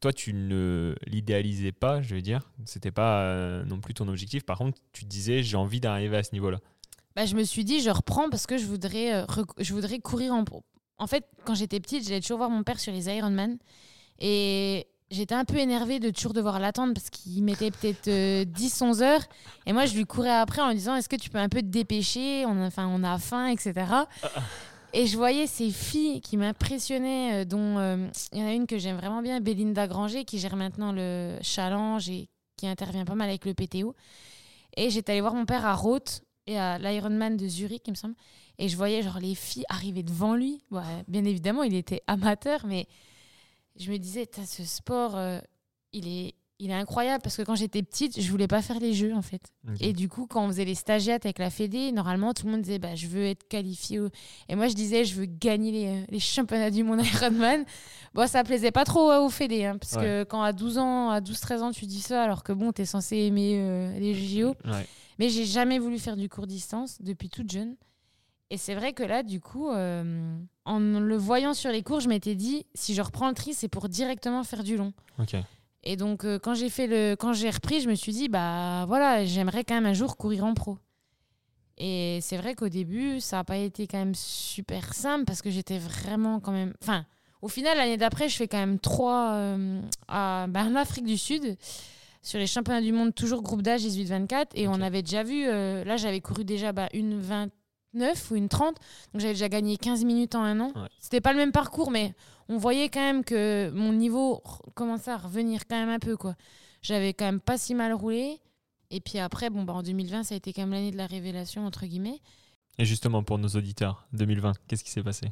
[0.00, 2.50] toi, tu ne l'idéalisais pas, je veux dire.
[2.64, 4.44] C'était pas euh, non plus ton objectif.
[4.44, 6.58] Par contre, tu te disais, j'ai envie d'arriver à ce niveau-là.
[7.14, 9.24] Bah, je me suis dit, je reprends parce que je voudrais, euh,
[9.58, 10.64] je voudrais courir en pro.
[10.98, 13.58] En fait, quand j'étais petite, j'allais toujours voir mon père sur les Ironman.
[14.18, 19.22] Et j'étais un peu énervée de toujours devoir l'attendre parce qu'il mettait peut-être 10-11 heures.
[19.66, 21.60] Et moi, je lui courais après en lui disant Est-ce que tu peux un peu
[21.60, 22.44] te dépêcher?
[22.46, 23.74] On a, enfin, on a faim, etc.
[24.98, 28.66] Et je voyais ces filles qui m'impressionnaient, euh, dont euh, il y en a une
[28.66, 33.14] que j'aime vraiment bien, Belinda Granger, qui gère maintenant le challenge et qui intervient pas
[33.14, 33.94] mal avec le PTO.
[34.74, 37.94] Et j'étais allée voir mon père à Roth et à l'Ironman de Zurich, il me
[37.94, 38.14] semble.
[38.56, 40.62] Et je voyais genre les filles arriver devant lui.
[40.70, 42.88] Ouais, bien évidemment, il était amateur, mais
[43.78, 45.40] je me disais, ce sport, euh,
[45.92, 48.94] il, est, il est incroyable parce que quand j'étais petite, je voulais pas faire les
[48.94, 49.42] jeux en fait.
[49.80, 52.62] Et du coup, quand on faisait les stagiaires avec la Fédé, normalement, tout le monde
[52.62, 54.00] disait bah, je veux être qualifié.
[54.48, 57.64] Et moi, je disais je veux gagner les, euh, les championnats du monde Ironman.
[58.14, 61.10] bon, ça plaisait pas trop euh, aux Fédé, hein, parce que quand à 12 ans,
[61.10, 64.14] à 12-13 ans, tu dis ça, alors que bon, tu es censé aimer euh, les
[64.14, 64.54] JO.
[64.64, 64.86] Ouais.
[65.18, 67.76] Mais j'ai jamais voulu faire du court distance depuis toute jeune.
[68.50, 72.08] Et c'est vrai que là, du coup, euh, en le voyant sur les cours, je
[72.08, 74.92] m'étais dit, si je reprends le tri, c'est pour directement faire du long.
[75.88, 78.84] Et donc, euh, quand j'ai fait le, quand j'ai repris, je me suis dit, bah
[78.88, 80.78] voilà, j'aimerais quand même un jour courir en pro.
[81.78, 85.50] Et c'est vrai qu'au début, ça n'a pas été quand même super simple parce que
[85.50, 86.74] j'étais vraiment quand même.
[86.82, 87.06] Enfin,
[87.40, 91.16] au final, l'année d'après, je fais quand même trois euh, à, bah, en Afrique du
[91.16, 91.56] Sud
[92.20, 94.46] sur les championnats du monde, toujours groupe d'âge 18-24.
[94.56, 98.48] Et on avait déjà vu, euh, là, j'avais couru déjà bah, une 29 ou une
[98.48, 98.74] 30.
[99.12, 100.72] Donc, j'avais déjà gagné 15 minutes en un an.
[100.74, 100.88] Ouais.
[100.98, 102.12] C'était pas le même parcours, mais
[102.48, 104.42] on voyait quand même que mon niveau
[104.74, 106.16] commençait à revenir quand même un peu.
[106.16, 106.34] quoi.
[106.82, 108.40] J'avais quand même pas si mal roulé.
[108.90, 111.06] Et puis après, bon, bah, en 2020, ça a été quand même l'année de la
[111.06, 112.20] révélation, entre guillemets.
[112.78, 115.26] Et justement, pour nos auditeurs, 2020, qu'est-ce qui s'est passé?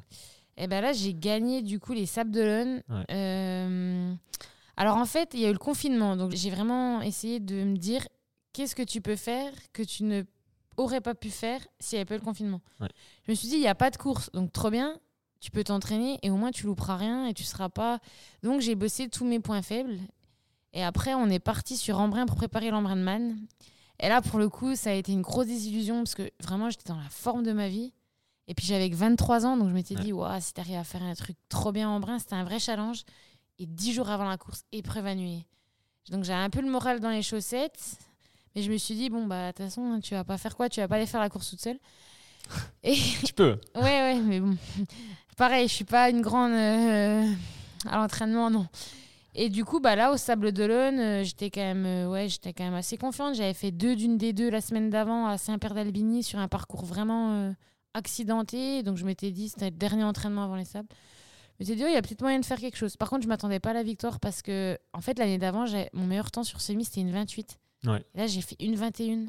[0.57, 2.83] Et ben là, j'ai gagné du coup les Sables d'Olonne.
[2.89, 3.05] Ouais.
[3.11, 4.15] Euh,
[4.77, 6.17] Alors en fait, il y a eu le confinement.
[6.17, 8.07] Donc j'ai vraiment essayé de me dire
[8.53, 10.23] qu'est-ce que tu peux faire que tu ne
[10.77, 12.61] aurais pas pu faire s'il n'y avait pas eu le confinement?
[12.81, 12.89] Ouais.
[13.27, 14.31] Je me suis dit, il n'y a pas de course.
[14.33, 14.99] Donc trop bien,
[15.45, 17.99] tu peux t'entraîner et au moins tu louperas rien et tu seras pas.
[18.43, 19.99] Donc j'ai bossé tous mes points faibles.
[20.73, 23.37] Et après, on est parti sur Embrun pour préparer l'Embrunman.
[24.01, 26.89] Et là, pour le coup, ça a été une grosse désillusion parce que vraiment, j'étais
[26.89, 27.93] dans la forme de ma vie.
[28.49, 30.03] Et puis j'avais que 23 ans, donc je m'étais Ouais.
[30.03, 32.59] dit, Ouah, si t'arrives à faire un truc trop bien en brin, c'était un vrai
[32.59, 33.05] challenge.
[33.59, 35.45] Et 10 jours avant la course, épreuve annulée.
[36.11, 37.99] Donc j'avais un peu le moral dans les chaussettes,
[38.57, 40.69] mais je me suis dit, bon, bah, de toute façon, tu vas pas faire quoi?
[40.71, 41.79] Tu vas pas aller faire la course toute seule.
[42.83, 43.59] Et Tu peux.
[43.77, 44.57] ouais, ouais, mais bon.
[45.37, 47.27] Pareil, je suis pas une grande euh,
[47.87, 48.67] à l'entraînement, non.
[49.35, 52.53] Et du coup, bah là, au Sable d'Olonne, euh, j'étais quand même, euh, ouais, j'étais
[52.53, 53.35] quand même assez confiante.
[53.35, 56.85] J'avais fait deux d'une des deux la semaine d'avant à Saint-Père d'Albigny sur un parcours
[56.85, 57.53] vraiment
[57.95, 58.83] accidenté.
[58.83, 60.89] Donc je m'étais dit, c'était le dernier entraînement avant les sables.
[61.59, 62.97] Je m'étais dit, oh, il y a peut-être moyen de faire quelque chose.
[62.97, 65.89] Par contre, je m'attendais pas à la victoire parce que, en fait, l'année d'avant, j'ai-
[65.93, 67.59] mon meilleur temps sur semi, c'était une 28.
[67.87, 68.03] Ouais.
[68.15, 69.27] Et là, j'ai fait une 21.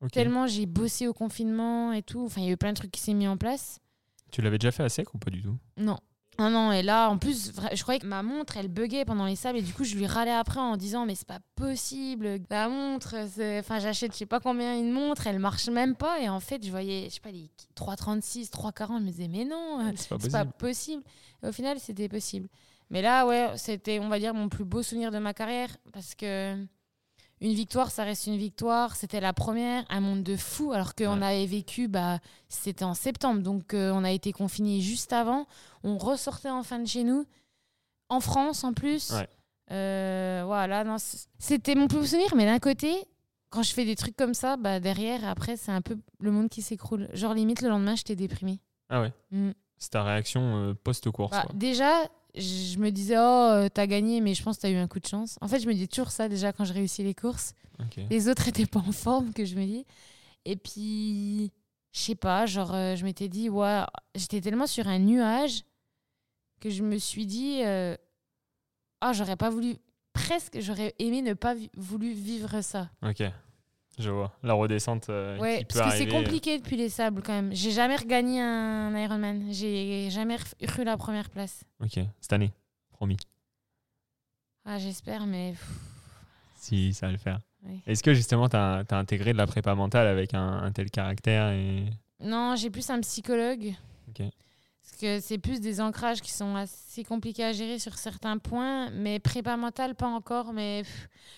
[0.00, 0.12] Ok.
[0.12, 2.24] Tellement j'ai bossé au confinement et tout.
[2.24, 3.80] Enfin, il y a eu plein de trucs qui s'est mis en place.
[4.30, 5.56] Tu l'avais déjà fait à sec ou pas du tout?
[5.76, 5.98] Non.
[6.40, 9.34] Non, non, et là, en plus, je croyais que ma montre, elle buguait pendant les
[9.34, 12.68] sables, et du coup, je lui râlais après en disant, mais c'est pas possible, la
[12.68, 13.16] montre,
[13.58, 16.64] enfin, j'achète je sais pas combien une montre, elle marche même pas, et en fait,
[16.64, 20.44] je voyais, je sais pas, les 3,36, 3,40, je me disais, mais non, C'est pas
[20.44, 21.02] pas possible.
[21.42, 22.48] Et au final, c'était possible.
[22.90, 26.14] Mais là, ouais, c'était, on va dire, mon plus beau souvenir de ma carrière parce
[26.14, 26.56] que
[27.40, 28.96] une victoire, ça reste une victoire.
[28.96, 31.26] C'était la première, un monde de fou, alors qu'on Ouais.
[31.26, 35.46] avait vécu, bah, c'était en septembre, donc euh, on a été confinés juste avant.
[35.84, 37.24] On ressortait enfin de chez nous,
[38.08, 39.10] en France en plus.
[39.12, 39.28] Ouais.
[39.70, 40.96] Euh, voilà, non,
[41.38, 42.92] c'était mon plus beau souvenir, mais d'un côté,
[43.50, 46.48] quand je fais des trucs comme ça, bah, derrière, après, c'est un peu le monde
[46.48, 47.08] qui s'écroule.
[47.12, 48.60] Genre, limite, le lendemain, j'étais déprimée.
[48.88, 49.12] Ah ouais.
[49.30, 49.50] Mm.
[49.76, 51.30] C'est ta réaction euh, post-course.
[51.36, 51.92] Bah, déjà,
[52.34, 55.00] je me disais, oh, euh, t'as gagné, mais je pense que t'as eu un coup
[55.00, 55.38] de chance.
[55.40, 57.54] En fait, je me dis toujours ça déjà quand je réussis les courses.
[58.10, 59.86] Les autres étaient pas en forme, que je me dis.
[60.44, 61.52] Et puis,
[61.92, 63.82] je sais pas, genre, euh, je m'étais dit, ouais,
[64.14, 65.62] j'étais tellement sur un nuage
[66.60, 67.96] que je me suis dit, euh,
[69.00, 69.76] ah, j'aurais pas voulu,
[70.12, 72.90] presque, j'aurais aimé ne pas voulu vivre ça.
[73.02, 73.22] Ok.
[73.98, 74.32] Je vois.
[74.42, 76.24] La redescente euh, Ouais, qui peut parce que c'est arriver.
[76.24, 77.52] compliqué depuis les sables quand même.
[77.52, 79.48] J'ai jamais regagné un Ironman.
[79.50, 81.64] J'ai jamais eu la première place.
[81.82, 81.98] Ok.
[82.20, 82.52] Cette année.
[82.92, 83.16] Promis.
[84.64, 85.54] Ah, j'espère, mais.
[86.56, 87.40] Si, ça va le faire.
[87.86, 91.50] Est-ce que justement, tu as, intégré de la prépa mentale avec un, un tel caractère
[91.50, 91.84] et...
[92.20, 93.74] Non, j'ai plus un psychologue.
[94.08, 94.26] Ok.
[94.90, 98.90] Parce que c'est plus des ancrages qui sont assez compliqués à gérer sur certains points,
[98.90, 100.52] mais prépa mentale, pas encore.
[100.52, 100.82] Mais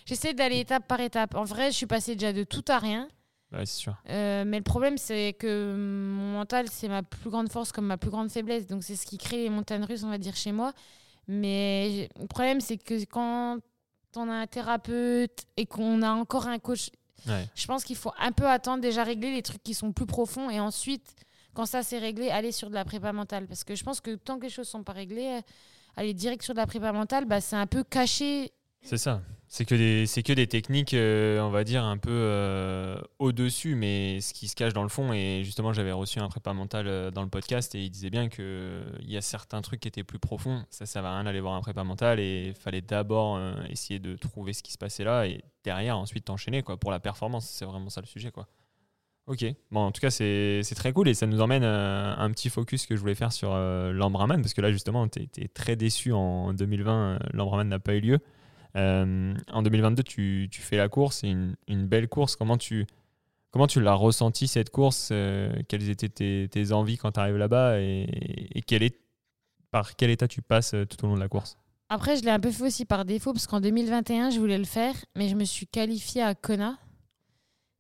[0.07, 1.35] j'essaie d'aller étape par étape.
[1.35, 3.09] En vrai, je suis passée déjà de tout à rien.
[3.53, 3.97] Ouais, c'est sûr.
[4.09, 7.97] Euh, mais le problème, c'est que mon mental, c'est ma plus grande force comme ma
[7.99, 8.67] plus grande faiblesse.
[8.69, 10.73] Donc, c'est ce qui crée les montagnes russes, on va dire, chez moi.
[11.27, 13.59] Mais le problème, c'est que quand
[14.17, 16.91] on a un thérapeute et qu'on a encore un coach,
[17.29, 17.47] Ouais.
[17.55, 20.49] je pense qu'il faut un peu attendre, déjà régler les trucs qui sont plus profonds
[20.49, 21.15] et ensuite,
[21.55, 23.47] quand ça c'est réglé, aller sur de la prépa mentale.
[23.47, 25.41] Parce que je pense que tant que les choses sont pas réglées,
[25.97, 28.53] aller direct sur de la prépa mentale, bah, c'est un peu caché.
[28.83, 29.23] C'est ça.
[29.53, 34.21] C'est que des, que des techniques, euh, on va dire, un peu euh, au-dessus, mais
[34.21, 35.13] ce qui se cache dans le fond.
[35.13, 38.29] Et justement, j'avais reçu un prépa mental euh, dans le podcast et il disait bien
[38.29, 40.65] qu'il y a certains trucs qui étaient plus profonds.
[40.71, 44.15] Ça, ça va rien d'aller voir un prépa mental et il fallait d'abord essayer de
[44.15, 47.49] trouver ce qui se passait là et derrière, ensuite, t'enchaîner pour la performance.
[47.49, 48.31] C'est vraiment ça le sujet.
[48.31, 48.47] Quoi.
[49.27, 49.45] Ok.
[49.71, 52.87] Bon, en tout cas, c'est, très cool et ça nous emmène à un petit focus
[52.87, 56.13] que je voulais faire sur euh, l'Ambraman parce que là, justement, tu étais très déçu
[56.13, 56.93] en 2020.
[56.93, 58.19] euh, L'Ambraman n'a pas eu lieu.
[58.77, 62.37] Euh, en 2022, tu, tu fais la course, c'est une, une belle course.
[62.37, 62.87] Comment tu,
[63.51, 67.37] comment tu l'as ressenti cette course euh, Quelles étaient tes, tes envies quand tu arrives
[67.37, 68.99] là-bas et, quel est,
[69.71, 71.57] par quel état tu passes euh, tout au long de la course?
[71.89, 74.65] Après, je l'ai un peu fait aussi par défaut parce qu'en 2021, je voulais le
[74.65, 76.79] faire, mais je me suis qualifiée à Kona.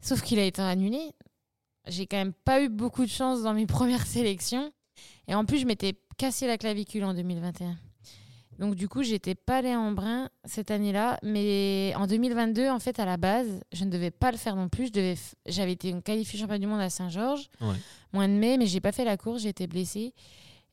[0.00, 0.98] Sauf qu'il a été annulé.
[1.90, 4.72] J'ai quand même pas eu beaucoup de chance dans mes premières sélections.
[5.28, 7.76] Et en plus, je m'étais cassé la clavicule en 2021.
[8.58, 12.98] Donc du coup, j'étais pas allée en brin cette année-là, mais en 2022, en fait,
[13.00, 14.88] à la base, je ne devais pas le faire non plus.
[14.88, 17.74] Je devais, f- j'avais été qualifiée championne du monde à Saint-Georges, Ouais.
[18.12, 20.12] mois de mai, mais j'ai pas fait la course, j'ai été blessée.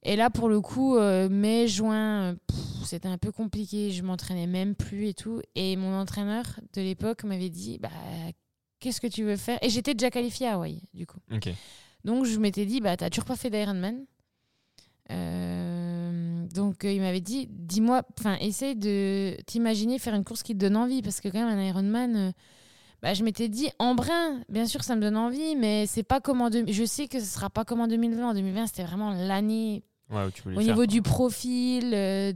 [0.03, 2.35] Et là, pour le coup, euh, mai, juin, euh,
[2.83, 3.91] c'était un peu compliqué.
[3.91, 5.41] Je m'entraînais même plus et tout.
[5.55, 7.89] Et mon entraîneur de l'époque m'avait dit, bah,
[8.79, 9.57] qu'est-ce que tu veux faire?
[9.61, 11.19] Et j'étais déjà qualifiée à Hawaï, du coup.
[12.03, 14.05] Donc je m'étais dit, bah t'as toujours pas fait d'Ironman.
[15.11, 20.53] Euh, donc euh, il m'avait dit, dis-moi, enfin essaye de t'imaginer faire une course qui
[20.53, 22.31] te donne envie, parce que quand même un Ironman, euh,
[23.01, 26.19] bah, je m'étais dit en brin, bien sûr ça me donne envie, mais c'est pas
[26.19, 28.29] comme en deux- je sais que ce sera pas comme en 2020.
[28.29, 30.87] En 2020 c'était vraiment l'année Ouais, au faire, niveau quoi.
[30.87, 31.91] du profil,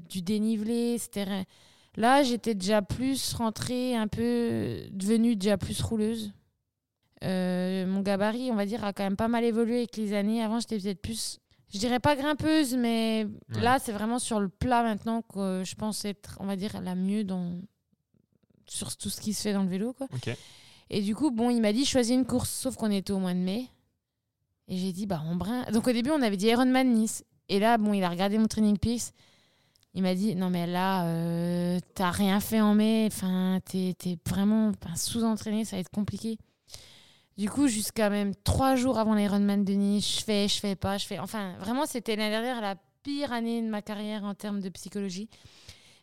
[0.10, 1.26] du dénivelé, c'était.
[1.98, 6.32] Là, j'étais déjà plus rentrée, un peu devenue déjà plus rouleuse.
[7.24, 10.42] Euh, mon gabarit, on va dire, a quand même pas mal évolué avec les années.
[10.44, 11.40] Avant, j'étais peut-être plus,
[11.74, 13.62] je dirais pas grimpeuse, mais Ouais.
[13.62, 16.96] là, c'est vraiment sur le plat maintenant que je pense être, on va dire, la
[16.96, 17.54] mieux dans
[18.68, 20.08] sur tout ce qui se fait dans le vélo, quoi.
[20.90, 23.34] Et du coup, bon, il m'a dit choisis une course, sauf qu'on était au mois
[23.34, 23.68] de mai.
[24.70, 25.64] Et j'ai dit, bah, en brin.
[25.74, 27.26] Donc au début, on avait dit Ironman Nice.
[27.50, 29.12] Et là, bon, il a regardé mon Training Peaks.
[29.94, 33.08] Il m'a dit, non, mais là, euh, t'as rien fait en mai.
[33.12, 33.96] Enfin, t'es
[34.28, 36.38] vraiment enfin, sous-entraîné, ça va être compliqué.
[37.38, 40.98] Du coup, jusqu'à même trois jours avant l'Ironman de Nice, je fais, je fais pas,
[40.98, 41.20] je fais.
[41.20, 45.30] Enfin, vraiment, c'était l'année dernière la pire année de ma carrière en termes de psychologie.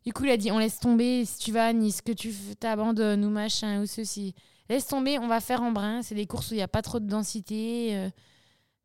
[0.04, 2.32] Du coup, il a dit, on laisse tomber, si tu vas à Nice, que tu
[2.58, 4.34] t'abandonnes ou machin ou ceci.
[4.68, 6.02] Laisse tomber, on va faire en brin.
[6.02, 7.96] C'est des courses où il n'y a pas trop de densité.
[7.96, 8.10] euh,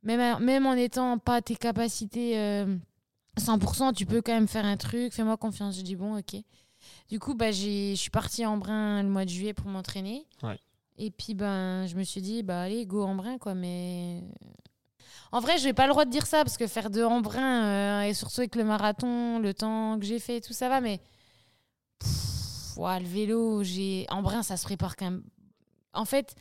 [0.04, 2.78] même, en étant pas tes capacités euh,
[3.40, 5.14] 100%, tu peux quand même faire un truc.
[5.14, 5.78] Fais-moi confiance.
[5.78, 6.36] Je dis bon, ok.
[7.10, 10.26] Du coup, bah, je suis partie en brin le mois de juillet pour m'entraîner.
[10.42, 10.60] Ouais.
[10.98, 13.54] Et puis, ben, je me suis dit, bah, allez, go en brin, quoi.
[13.54, 14.22] Mais.
[15.32, 17.22] En vrai, je n'ai pas le droit de dire ça parce que faire deux en
[17.22, 20.80] brin, euh, et surtout avec le marathon, le temps que j'ai fait, tout ça va,
[20.80, 21.02] mais.
[22.00, 24.06] Pff, ouah, le vélo, j'ai.
[24.10, 25.24] En brin, ça se prépare quand même.
[25.94, 26.36] En fait,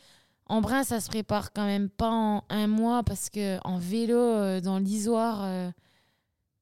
[0.47, 4.17] en brin, ça se prépare quand même pas en un mois parce que en vélo,
[4.17, 5.71] euh, dans l'isoire, euh,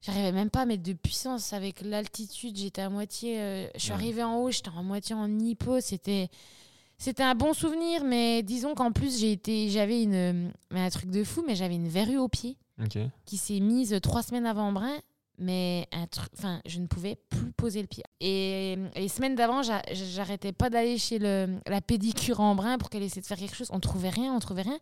[0.02, 2.58] J'arrivais même pas à mettre de puissance avec l'altitude.
[2.58, 3.40] J'étais à moitié.
[3.40, 3.96] euh, je suis Ouais.
[3.96, 5.80] arrivée en haut, j'étais à moitié en hypo.
[5.80, 6.30] C'était,
[6.98, 11.24] c'était un bon souvenir, mais disons qu'en plus j'ai été, j'avais une, un truc de
[11.24, 12.58] fou, mais j'avais une verrue au pied
[13.26, 14.98] qui s'est mise trois semaines avant Embrun,
[15.38, 18.04] mais un truc, enfin, je ne pouvais plus poser le pied.
[18.20, 22.90] Et les semaines d'avant, j'a- j'arrêtais pas d'aller chez le, la pédicure en Embrun pour
[22.90, 23.70] qu'elle essaie de faire quelque chose.
[23.72, 24.80] On trouvait rien, on trouvait rien.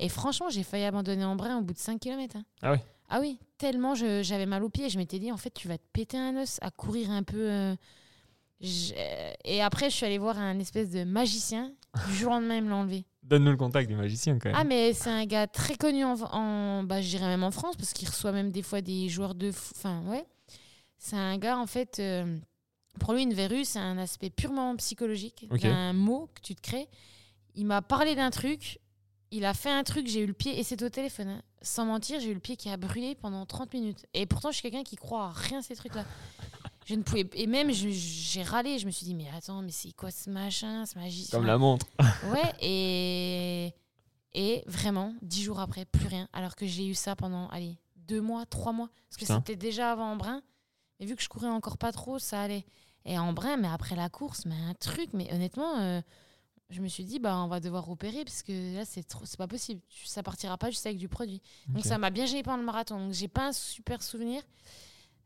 [0.00, 2.36] Et franchement, j'ai failli abandonner Embrun au bout de 5 km.
[2.62, 4.88] Ah ouais Ah oui, tellement j'avais mal au pied.
[4.88, 7.38] Je m'étais dit, en fait, tu vas te péter un os à courir un peu.
[7.50, 7.76] euh,
[8.60, 8.94] je-
[9.44, 11.72] Et après, je suis allée voir un espèce de magicien.
[12.08, 13.04] Du jour au lendemain, il me l'a enlevé.
[13.22, 14.58] Donne-nous le contact du magicien quand même.
[14.58, 17.76] Ah, mais c'est un gars très connu en, en bah, je dirais même en France,
[17.76, 19.48] parce qu'il reçoit même des fois des joueurs de.
[19.50, 20.24] Enfin, ouais.
[20.98, 22.36] C'est un gars, en fait, euh,
[23.00, 25.60] pour lui, une verrue, c'est un aspect purement psychologique, Ok.
[25.62, 26.88] d'un mot que tu te crées.
[27.54, 28.78] Il m'a parlé d'un truc,
[29.30, 31.28] il a fait un truc, j'ai eu le pied, et c'est au téléphone.
[31.28, 31.42] hein.
[31.62, 34.06] Sans mentir, j'ai eu le pied qui a brûlé pendant 30 minutes.
[34.14, 36.04] Et pourtant, je suis quelqu'un qui croit à rien ces trucs-là.
[36.84, 37.28] Je ne pouvais.
[37.34, 38.78] Et même, j'ai râlé.
[38.78, 41.58] Je me suis dit, mais attends, mais c'est quoi ce machin, ce magicien Comme la
[41.58, 41.86] montre.
[42.32, 43.72] Ouais, et,
[44.34, 46.28] et vraiment, dix jours après, plus rien.
[46.32, 48.90] Alors que j'ai eu ça pendant, allez, deux mois, trois mois.
[49.08, 50.40] Parce que c'était déjà avant Embrun.
[51.00, 52.64] Mais vu que je courais encore pas trop, ça allait.
[53.04, 55.10] Et Embrun, mais après la course, mais un truc.
[55.12, 56.00] Mais honnêtement, euh,
[56.70, 59.36] je me suis dit, bah, on va devoir opérer parce que là, c'est trop, c'est
[59.38, 59.80] pas possible.
[60.04, 61.40] Ça partira pas juste avec du produit.
[61.68, 62.98] Donc ça m'a bien gêné pendant le marathon.
[62.98, 64.42] Donc j'ai pas un super souvenir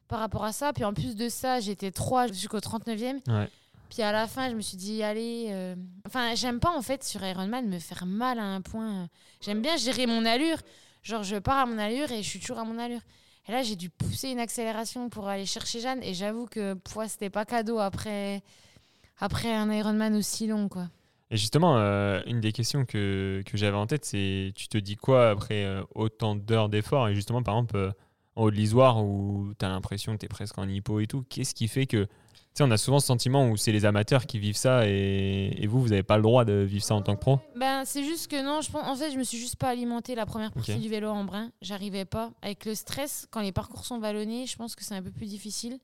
[0.08, 0.72] par rapport à ça.
[0.72, 3.20] Puis en plus de ça, j'étais 3 jusqu'au 39e.
[3.28, 3.48] Ouais.
[3.88, 5.46] Puis à la fin, je me suis dit, allez.
[5.50, 5.74] euh,
[6.06, 9.08] Enfin, j'aime pas en fait sur Ironman me faire mal à un point.
[9.40, 10.58] J'aime bien gérer mon allure.
[11.02, 13.00] Genre, je pars à mon allure et je suis toujours à mon allure.
[13.48, 16.02] Et là, j'ai dû pousser une accélération pour aller chercher Jeanne.
[16.02, 18.42] Et j'avoue que pouah, c'était pas cadeau après,
[19.18, 20.88] après un Ironman aussi long, quoi.
[21.30, 24.96] Et justement, euh, une des questions que, que j'avais en tête, c'est tu te dis
[24.96, 27.08] quoi après euh, autant d'heures d'efforts?
[27.08, 27.90] Et justement, par exemple, euh,
[28.34, 31.06] en haut de l'Isoire, où tu as l'impression que tu es presque en hypo et
[31.06, 32.04] tout, qu'est-ce qui fait que.
[32.52, 35.54] Tu sais, on a souvent ce sentiment où c'est les amateurs qui vivent ça et,
[35.56, 37.38] et vous, vous n'avez pas le droit de vivre ça en tant que pro?
[37.54, 40.16] Ben, c'est juste que non, je pense, en fait, je me suis juste pas alimentée
[40.16, 41.52] la première partie du vélo en brin.
[41.62, 42.32] J'arrivais pas.
[42.42, 45.26] Avec le stress, quand les parcours sont vallonnés, je pense que c'est un peu plus
[45.26, 45.78] difficile.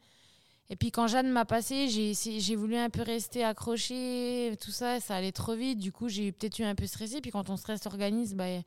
[0.68, 5.14] Et puis quand Jeanne m'a passé, j'ai voulu un peu rester accroché, tout ça, ça
[5.16, 5.78] allait trop vite.
[5.78, 7.20] Du coup, j'ai peut-être eu un peu stressé.
[7.20, 8.64] Puis quand on stresse l'organisme, bah, il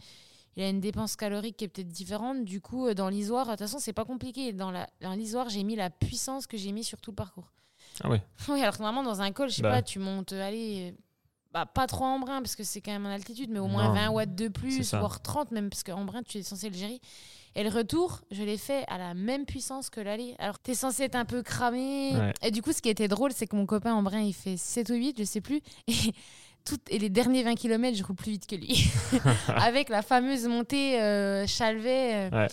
[0.56, 2.46] y a une dépense calorique qui est peut-être différente.
[2.46, 4.54] Du coup, euh, dans l'isoire, de toute façon, c'est pas compliqué.
[4.54, 4.72] Dans
[5.16, 7.52] l'isoire, j'ai mis la puissance que j'ai mis sur tout le parcours.
[8.04, 8.22] Ah ouais.
[8.48, 9.72] Oui, alors que normalement, dans un col, je sais Bah.
[9.72, 10.98] pas, tu montes, euh, allez, euh,
[11.52, 13.90] bah, pas trop en brin, parce que c'est quand même en altitude, mais au moins
[13.90, 16.76] Non, 20 watts de plus, voire 30 même, parce qu'en brin, tu es censé le
[16.78, 17.02] gérer.
[17.56, 20.36] Et le retour, je l'ai fait à la même puissance que l'aller.
[20.40, 22.12] Alors, tu es censé être un peu cramé.
[22.16, 22.34] Ouais.
[22.44, 24.56] Et du coup, ce qui était drôle, c'est que mon copain en brin, il fait
[24.58, 25.62] 7 ou 8, je sais plus.
[25.88, 25.94] Et,
[26.66, 28.86] tout, et les derniers 20 km, je roule plus vite que lui.
[29.48, 32.30] Avec la fameuse montée euh, Chalvet.
[32.32, 32.44] euh.
[32.44, 32.48] Ouais.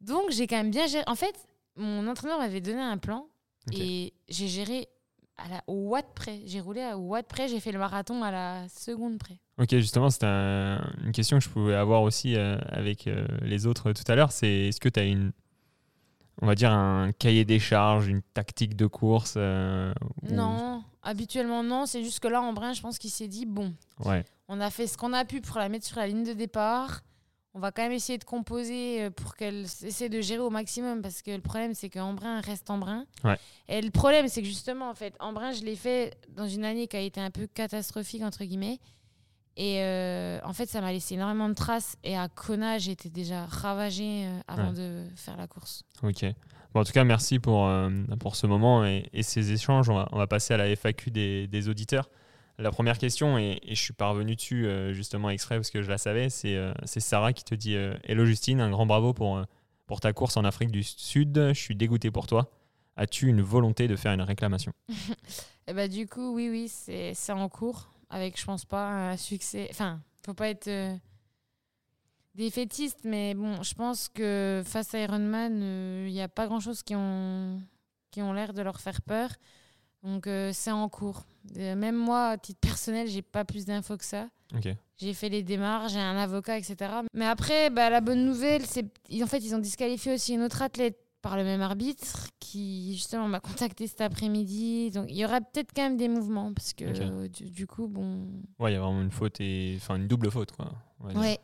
[0.00, 1.04] Donc, j'ai quand même bien géré.
[1.08, 1.34] En fait,
[1.76, 3.26] mon entraîneur m'avait donné un plan
[3.72, 4.88] et j'ai géré
[5.36, 6.40] à la, au watt près.
[6.46, 9.38] J'ai roulé à- au watt près, j'ai fait le marathon à la seconde près.
[9.58, 13.66] Ok, justement, c'était un- une question que je pouvais avoir aussi euh, avec euh, les
[13.66, 14.30] autres tout à l'heure.
[14.32, 15.32] C'est est-ce que tu as une,
[16.40, 19.92] on va dire, un cahier des charges, une tactique de course euh,
[20.22, 21.86] ou- Non, habituellement non.
[21.86, 24.70] C'est juste que là, en brin, je pense qu'il s'est dit bon, Ouais, on a
[24.70, 27.00] fait ce qu'on a pu pour la mettre sur la ligne de départ.
[27.54, 31.22] On va quand même essayer de composer pour qu'elle essaie de gérer au maximum parce
[31.22, 33.04] que le problème c'est qu'en brin reste en brin.
[33.24, 33.36] Ouais.
[33.68, 36.64] Et le problème c'est que justement en fait en brin je l'ai fait dans une
[36.64, 38.78] année qui a été un peu catastrophique entre guillemets.
[39.60, 43.44] Et euh, en fait ça m'a laissé énormément de traces et à Kona j'étais déjà
[43.46, 44.74] ravagée euh, avant Ouais.
[44.74, 45.82] de faire la course.
[46.02, 46.24] ok.
[46.74, 47.88] Bon, en tout cas, merci pour, euh,
[48.20, 49.88] pour ce moment et, et ces échanges.
[49.88, 52.10] On va, on va passer à la FAQ des, des auditeurs.
[52.58, 55.88] La première question, et, et je suis parvenu dessus euh, justement exprès parce que je
[55.88, 56.54] la savais, c'est
[57.00, 59.42] Sarah qui te dit Hello Justine, un grand bravo pour,
[59.86, 61.34] pour ta course en Afrique du Sud.
[61.54, 62.50] Je suis dégoûté pour toi.
[62.96, 64.72] As-tu une volonté de faire une réclamation?
[65.68, 69.68] Et bah du coup oui oui c'est en cours avec je pense pas un succès.
[69.70, 70.94] Enfin faut pas être euh,
[72.34, 76.82] défaitiste mais bon je pense que face à Ironman il n'y a pas grand chose
[76.82, 77.60] qui ont
[78.10, 79.30] qui ont l'air de leur faire peur
[80.02, 81.24] donc euh, c'est en cours.
[81.56, 84.28] Euh, même moi à titre personnel j'ai pas plus d'infos que ça.
[84.96, 86.76] J'ai fait les démarches, j'ai un avocat, etc.
[87.12, 88.84] Mais après, bah, la bonne nouvelle, c'est
[89.22, 90.98] en fait, ils ont disqualifié aussi une autre athlète
[91.28, 94.90] par le même arbitre qui, justement, m'a contacté cet après-midi.
[94.90, 97.86] Donc, il y aura peut-être quand même des mouvements parce que, euh, du, du coup,
[97.86, 98.26] bon.
[98.58, 100.72] Ouais, il y a vraiment une faute et enfin une double faute quoi.
[101.00, 101.14] Ouais.
[101.16, 101.38] Ouais,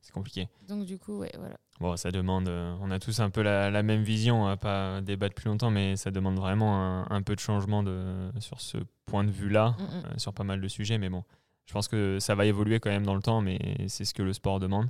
[0.00, 0.48] c'est compliqué.
[0.66, 1.56] Donc, du coup, ouais, voilà.
[1.78, 2.48] Bon, ça demande.
[2.48, 4.44] euh, on a tous un peu la, la même vision.
[4.44, 7.82] On va pas débattre plus longtemps, mais ça demande vraiment un, un peu de changement
[7.82, 9.86] de, sur ce point de vue-là, Mm, mm.
[10.06, 10.96] euh, sur pas mal de sujets.
[10.96, 11.22] Mais bon,
[11.66, 13.58] je pense que ça va évoluer quand même dans le temps, mais
[13.88, 14.88] c'est ce que le sport demande.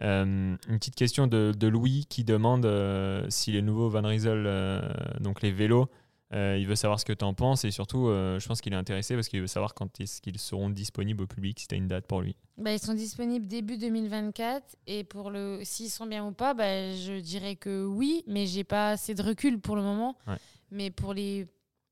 [0.00, 4.44] Euh, une petite question de, de Louis qui demande euh, si les nouveaux Van Riesel,
[4.46, 4.80] euh,
[5.20, 5.88] donc les vélos,
[6.32, 9.14] il veut savoir ce que tu en penses et surtout, je pense qu'il est intéressé
[9.14, 11.88] parce qu'il veut savoir quand est-ce qu'ils seront disponibles au public, si tu as une
[11.88, 12.36] date pour lui.
[12.58, 16.92] Bah, ils sont disponibles début 2024 et pour le s'ils sont bien ou pas, bah,
[16.94, 20.18] je dirais que oui, mais j'ai pas assez de recul pour le moment.
[20.26, 20.36] Ouais.
[20.70, 21.46] Mais pour les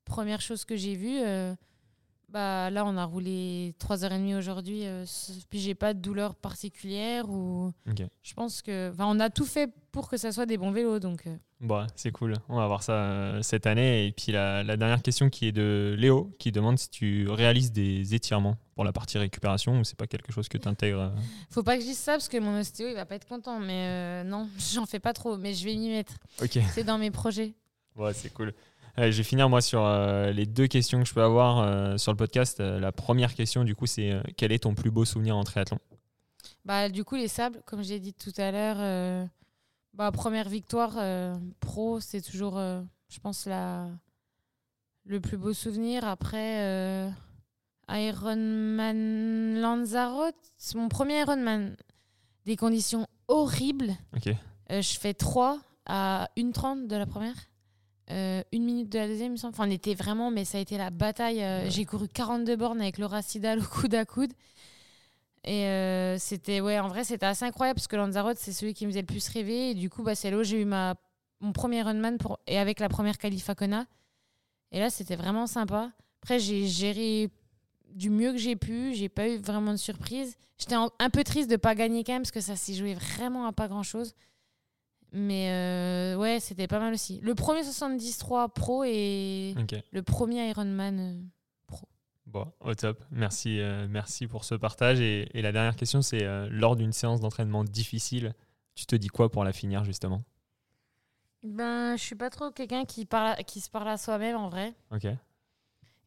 [0.05, 1.19] premières choses que j'ai vues,
[2.29, 5.05] bah là on a roulé 3h30 aujourd'hui, euh,
[5.49, 7.71] puis j'ai pas de douleur particulière ou
[8.23, 10.99] je pense que enfin on a tout fait pour que ça soit des bons vélos
[10.99, 12.35] donc euh, Bon, c'est cool.
[12.49, 14.05] On va voir ça euh, cette année.
[14.05, 17.71] Et puis la, la dernière question qui est de Léo qui demande si tu réalises
[17.71, 21.11] des étirements pour la partie récupération ou c'est pas quelque chose que tu intègres.
[21.49, 23.59] faut pas que je dise ça parce que mon ostéo il va pas être content
[23.59, 26.13] mais euh, non, j'en fais pas trop mais je vais m'y mettre.
[26.73, 27.55] C'est dans mes projets.
[27.95, 28.53] Ouais, c'est cool.
[28.97, 31.97] Allez, je vais finir moi sur euh, les deux questions que je peux avoir euh,
[31.97, 32.59] sur le podcast.
[32.59, 35.79] Euh, la première question, du coup, c'est quel est ton plus beau souvenir en triathlon?
[36.65, 39.29] Bah, du coup, les sables, comme j'ai dit tout à l'heure,
[39.93, 40.97] bah, première victoire
[41.59, 43.87] pro, c'est toujours, je pense, la,
[45.05, 46.03] le plus beau souvenir.
[46.03, 47.09] Après,
[47.89, 51.77] Ironman Lanzarote, c'est mon premier Ironman.
[52.45, 53.95] Des conditions horribles.
[54.15, 54.33] Ok.
[54.71, 57.35] Euh, je fais 3 à 1,30 de la première.
[58.09, 58.41] Euh,
[58.89, 59.53] de la deuxième, il me semble.
[59.53, 61.43] Enfin, on était vraiment, mais ça a été la bataille.
[61.43, 61.71] Euh, Ouais.
[61.71, 64.33] J'ai couru 42 bornes avec Laura Sidal au coude à coude.
[65.43, 68.85] Et euh, c'était, ouais, en vrai, c'était assez incroyable parce que Lanzarote, c'est celui qui
[68.85, 69.71] me faisait le plus rêver.
[69.71, 70.95] Et du coup, bah, c'est là où j'ai eu ma,
[71.39, 73.85] mon premier Ironman pour, et avec la première qualif à Kona.
[74.71, 75.91] Et là, c'était vraiment sympa.
[76.21, 77.29] Après, j'ai géré
[77.93, 78.93] du mieux que j'ai pu.
[78.93, 80.35] J'ai pas eu vraiment de surprise.
[80.57, 83.45] J'étais un peu triste de pas gagner quand même parce que ça s'est joué vraiment
[83.45, 84.13] à pas grand chose.
[85.13, 87.19] Mais euh, ouais, c'était pas mal aussi.
[87.21, 89.55] Le premier 73 pro et
[89.91, 90.99] le premier Ironman.
[90.99, 91.75] euh,
[92.25, 93.01] Bon, au top.
[93.09, 94.99] Merci, euh, merci pour ce partage.
[94.99, 98.33] Et, et la dernière question, c'est euh, lors d'une séance d'entraînement difficile,
[98.75, 100.23] tu te dis quoi pour la finir justement?
[101.43, 104.73] Ben, je suis pas trop quelqu'un qui, parle, qui se parle à soi-même en vrai.
[104.91, 105.05] Ok.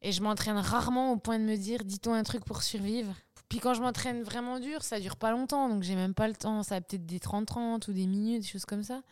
[0.02, 3.14] Et je m'entraîne rarement au point de me dire, dis-toi un truc pour survivre.
[3.50, 6.36] Puis quand je m'entraîne vraiment dur, ça dure pas longtemps, donc j'ai même pas le
[6.36, 6.62] temps.
[6.62, 9.02] Ça a peut-être des 30-30 ou des minutes, des choses comme ça.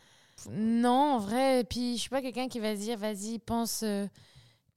[0.49, 1.65] Non, en vrai.
[1.69, 4.07] Puis je suis pas quelqu'un qui va se dire, vas-y, pense euh,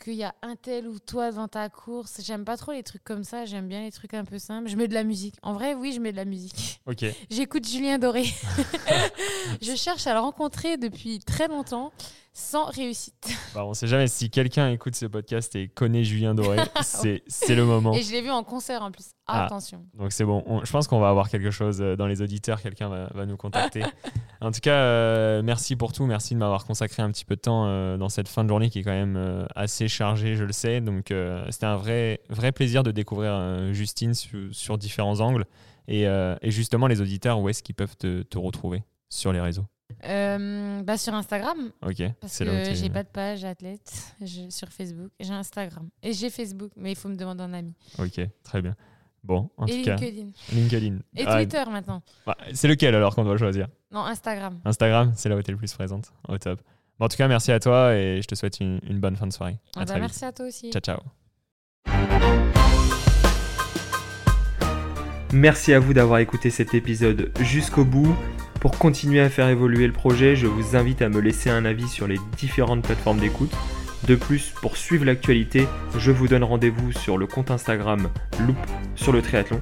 [0.03, 2.21] qu'il y a un tel ou toi devant ta course.
[2.23, 3.45] J'aime pas trop les trucs comme ça.
[3.45, 4.67] J'aime bien les trucs un peu simples.
[4.67, 5.35] Je mets de la musique.
[5.43, 6.81] En vrai, oui, je mets de la musique.
[6.87, 7.05] Ok.
[7.29, 8.25] J'écoute Julien Doré.
[9.61, 11.91] je cherche à le rencontrer depuis très longtemps,
[12.33, 13.29] sans réussite.
[13.53, 17.53] Bah, on sait jamais si quelqu'un écoute ce podcast et connaît Julien Doré, c'est c'est
[17.53, 17.93] le moment.
[17.93, 19.07] Et je l'ai vu en concert en plus.
[19.27, 19.45] Ah.
[19.45, 19.85] Attention.
[19.93, 22.61] Donc c'est bon, On- je pense qu'on va avoir quelque chose euh, dans les auditeurs,
[22.61, 23.83] quelqu'un va, va nous contacter.
[24.41, 27.41] en tout cas, euh, merci pour tout, merci de m'avoir consacré un petit peu de
[27.41, 30.45] temps euh, dans cette fin de journée qui est quand même euh, assez chargée, je
[30.45, 30.79] le sais.
[30.79, 31.13] Donc
[31.49, 35.45] c'était un vrai, vrai plaisir de découvrir Justine su- sur différents angles.
[35.89, 39.65] Et, et justement, les auditeurs, où est-ce qu'ils peuvent te, te retrouver sur les réseaux?
[40.05, 44.15] Euh, bah sur Instagram, Ok, parce c'est là où que j'ai pas de page athlète
[44.21, 45.11] je- sur Facebook.
[45.19, 45.89] J'ai Instagram.
[46.01, 47.73] Et j'ai Facebook, mais il faut me demander un ami.
[47.99, 48.75] Ok, très bien.
[49.23, 50.29] Bon, en et tout cas, LinkedIn.
[50.53, 50.95] LinkedIn.
[51.15, 52.01] Et Ah, Twitter maintenant.
[52.25, 53.67] bah, c'est lequel alors qu'on doit choisir?
[53.91, 54.59] Non, Instagram.
[54.65, 56.11] Instagram, c'est là où tu es le plus présente.
[56.27, 56.59] Au top.
[56.97, 59.27] Bon, en tout cas, merci à toi et je te souhaite une, une bonne fin
[59.27, 59.59] de soirée.
[59.75, 60.01] À Ah bah, vite.
[60.01, 60.71] merci à toi aussi.
[60.71, 60.99] Ciao, ciao.
[65.33, 68.15] Merci à vous d'avoir écouté cet épisode jusqu'au bout.
[68.61, 71.87] Pour continuer à faire évoluer le projet, je vous invite à me laisser un avis
[71.87, 73.51] sur les différentes plateformes d'écoute.
[74.07, 78.07] De plus, pour suivre l'actualité, je vous donne rendez-vous sur le compte Instagram
[78.39, 78.57] Loop
[78.95, 79.61] sur le triathlon.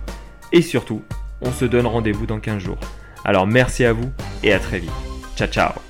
[0.52, 1.02] Et surtout,
[1.42, 2.80] on se donne rendez-vous dans 15 jours.
[3.24, 4.12] Alors merci à vous
[4.44, 4.92] et à très vite.
[5.38, 5.89] Ciao ciao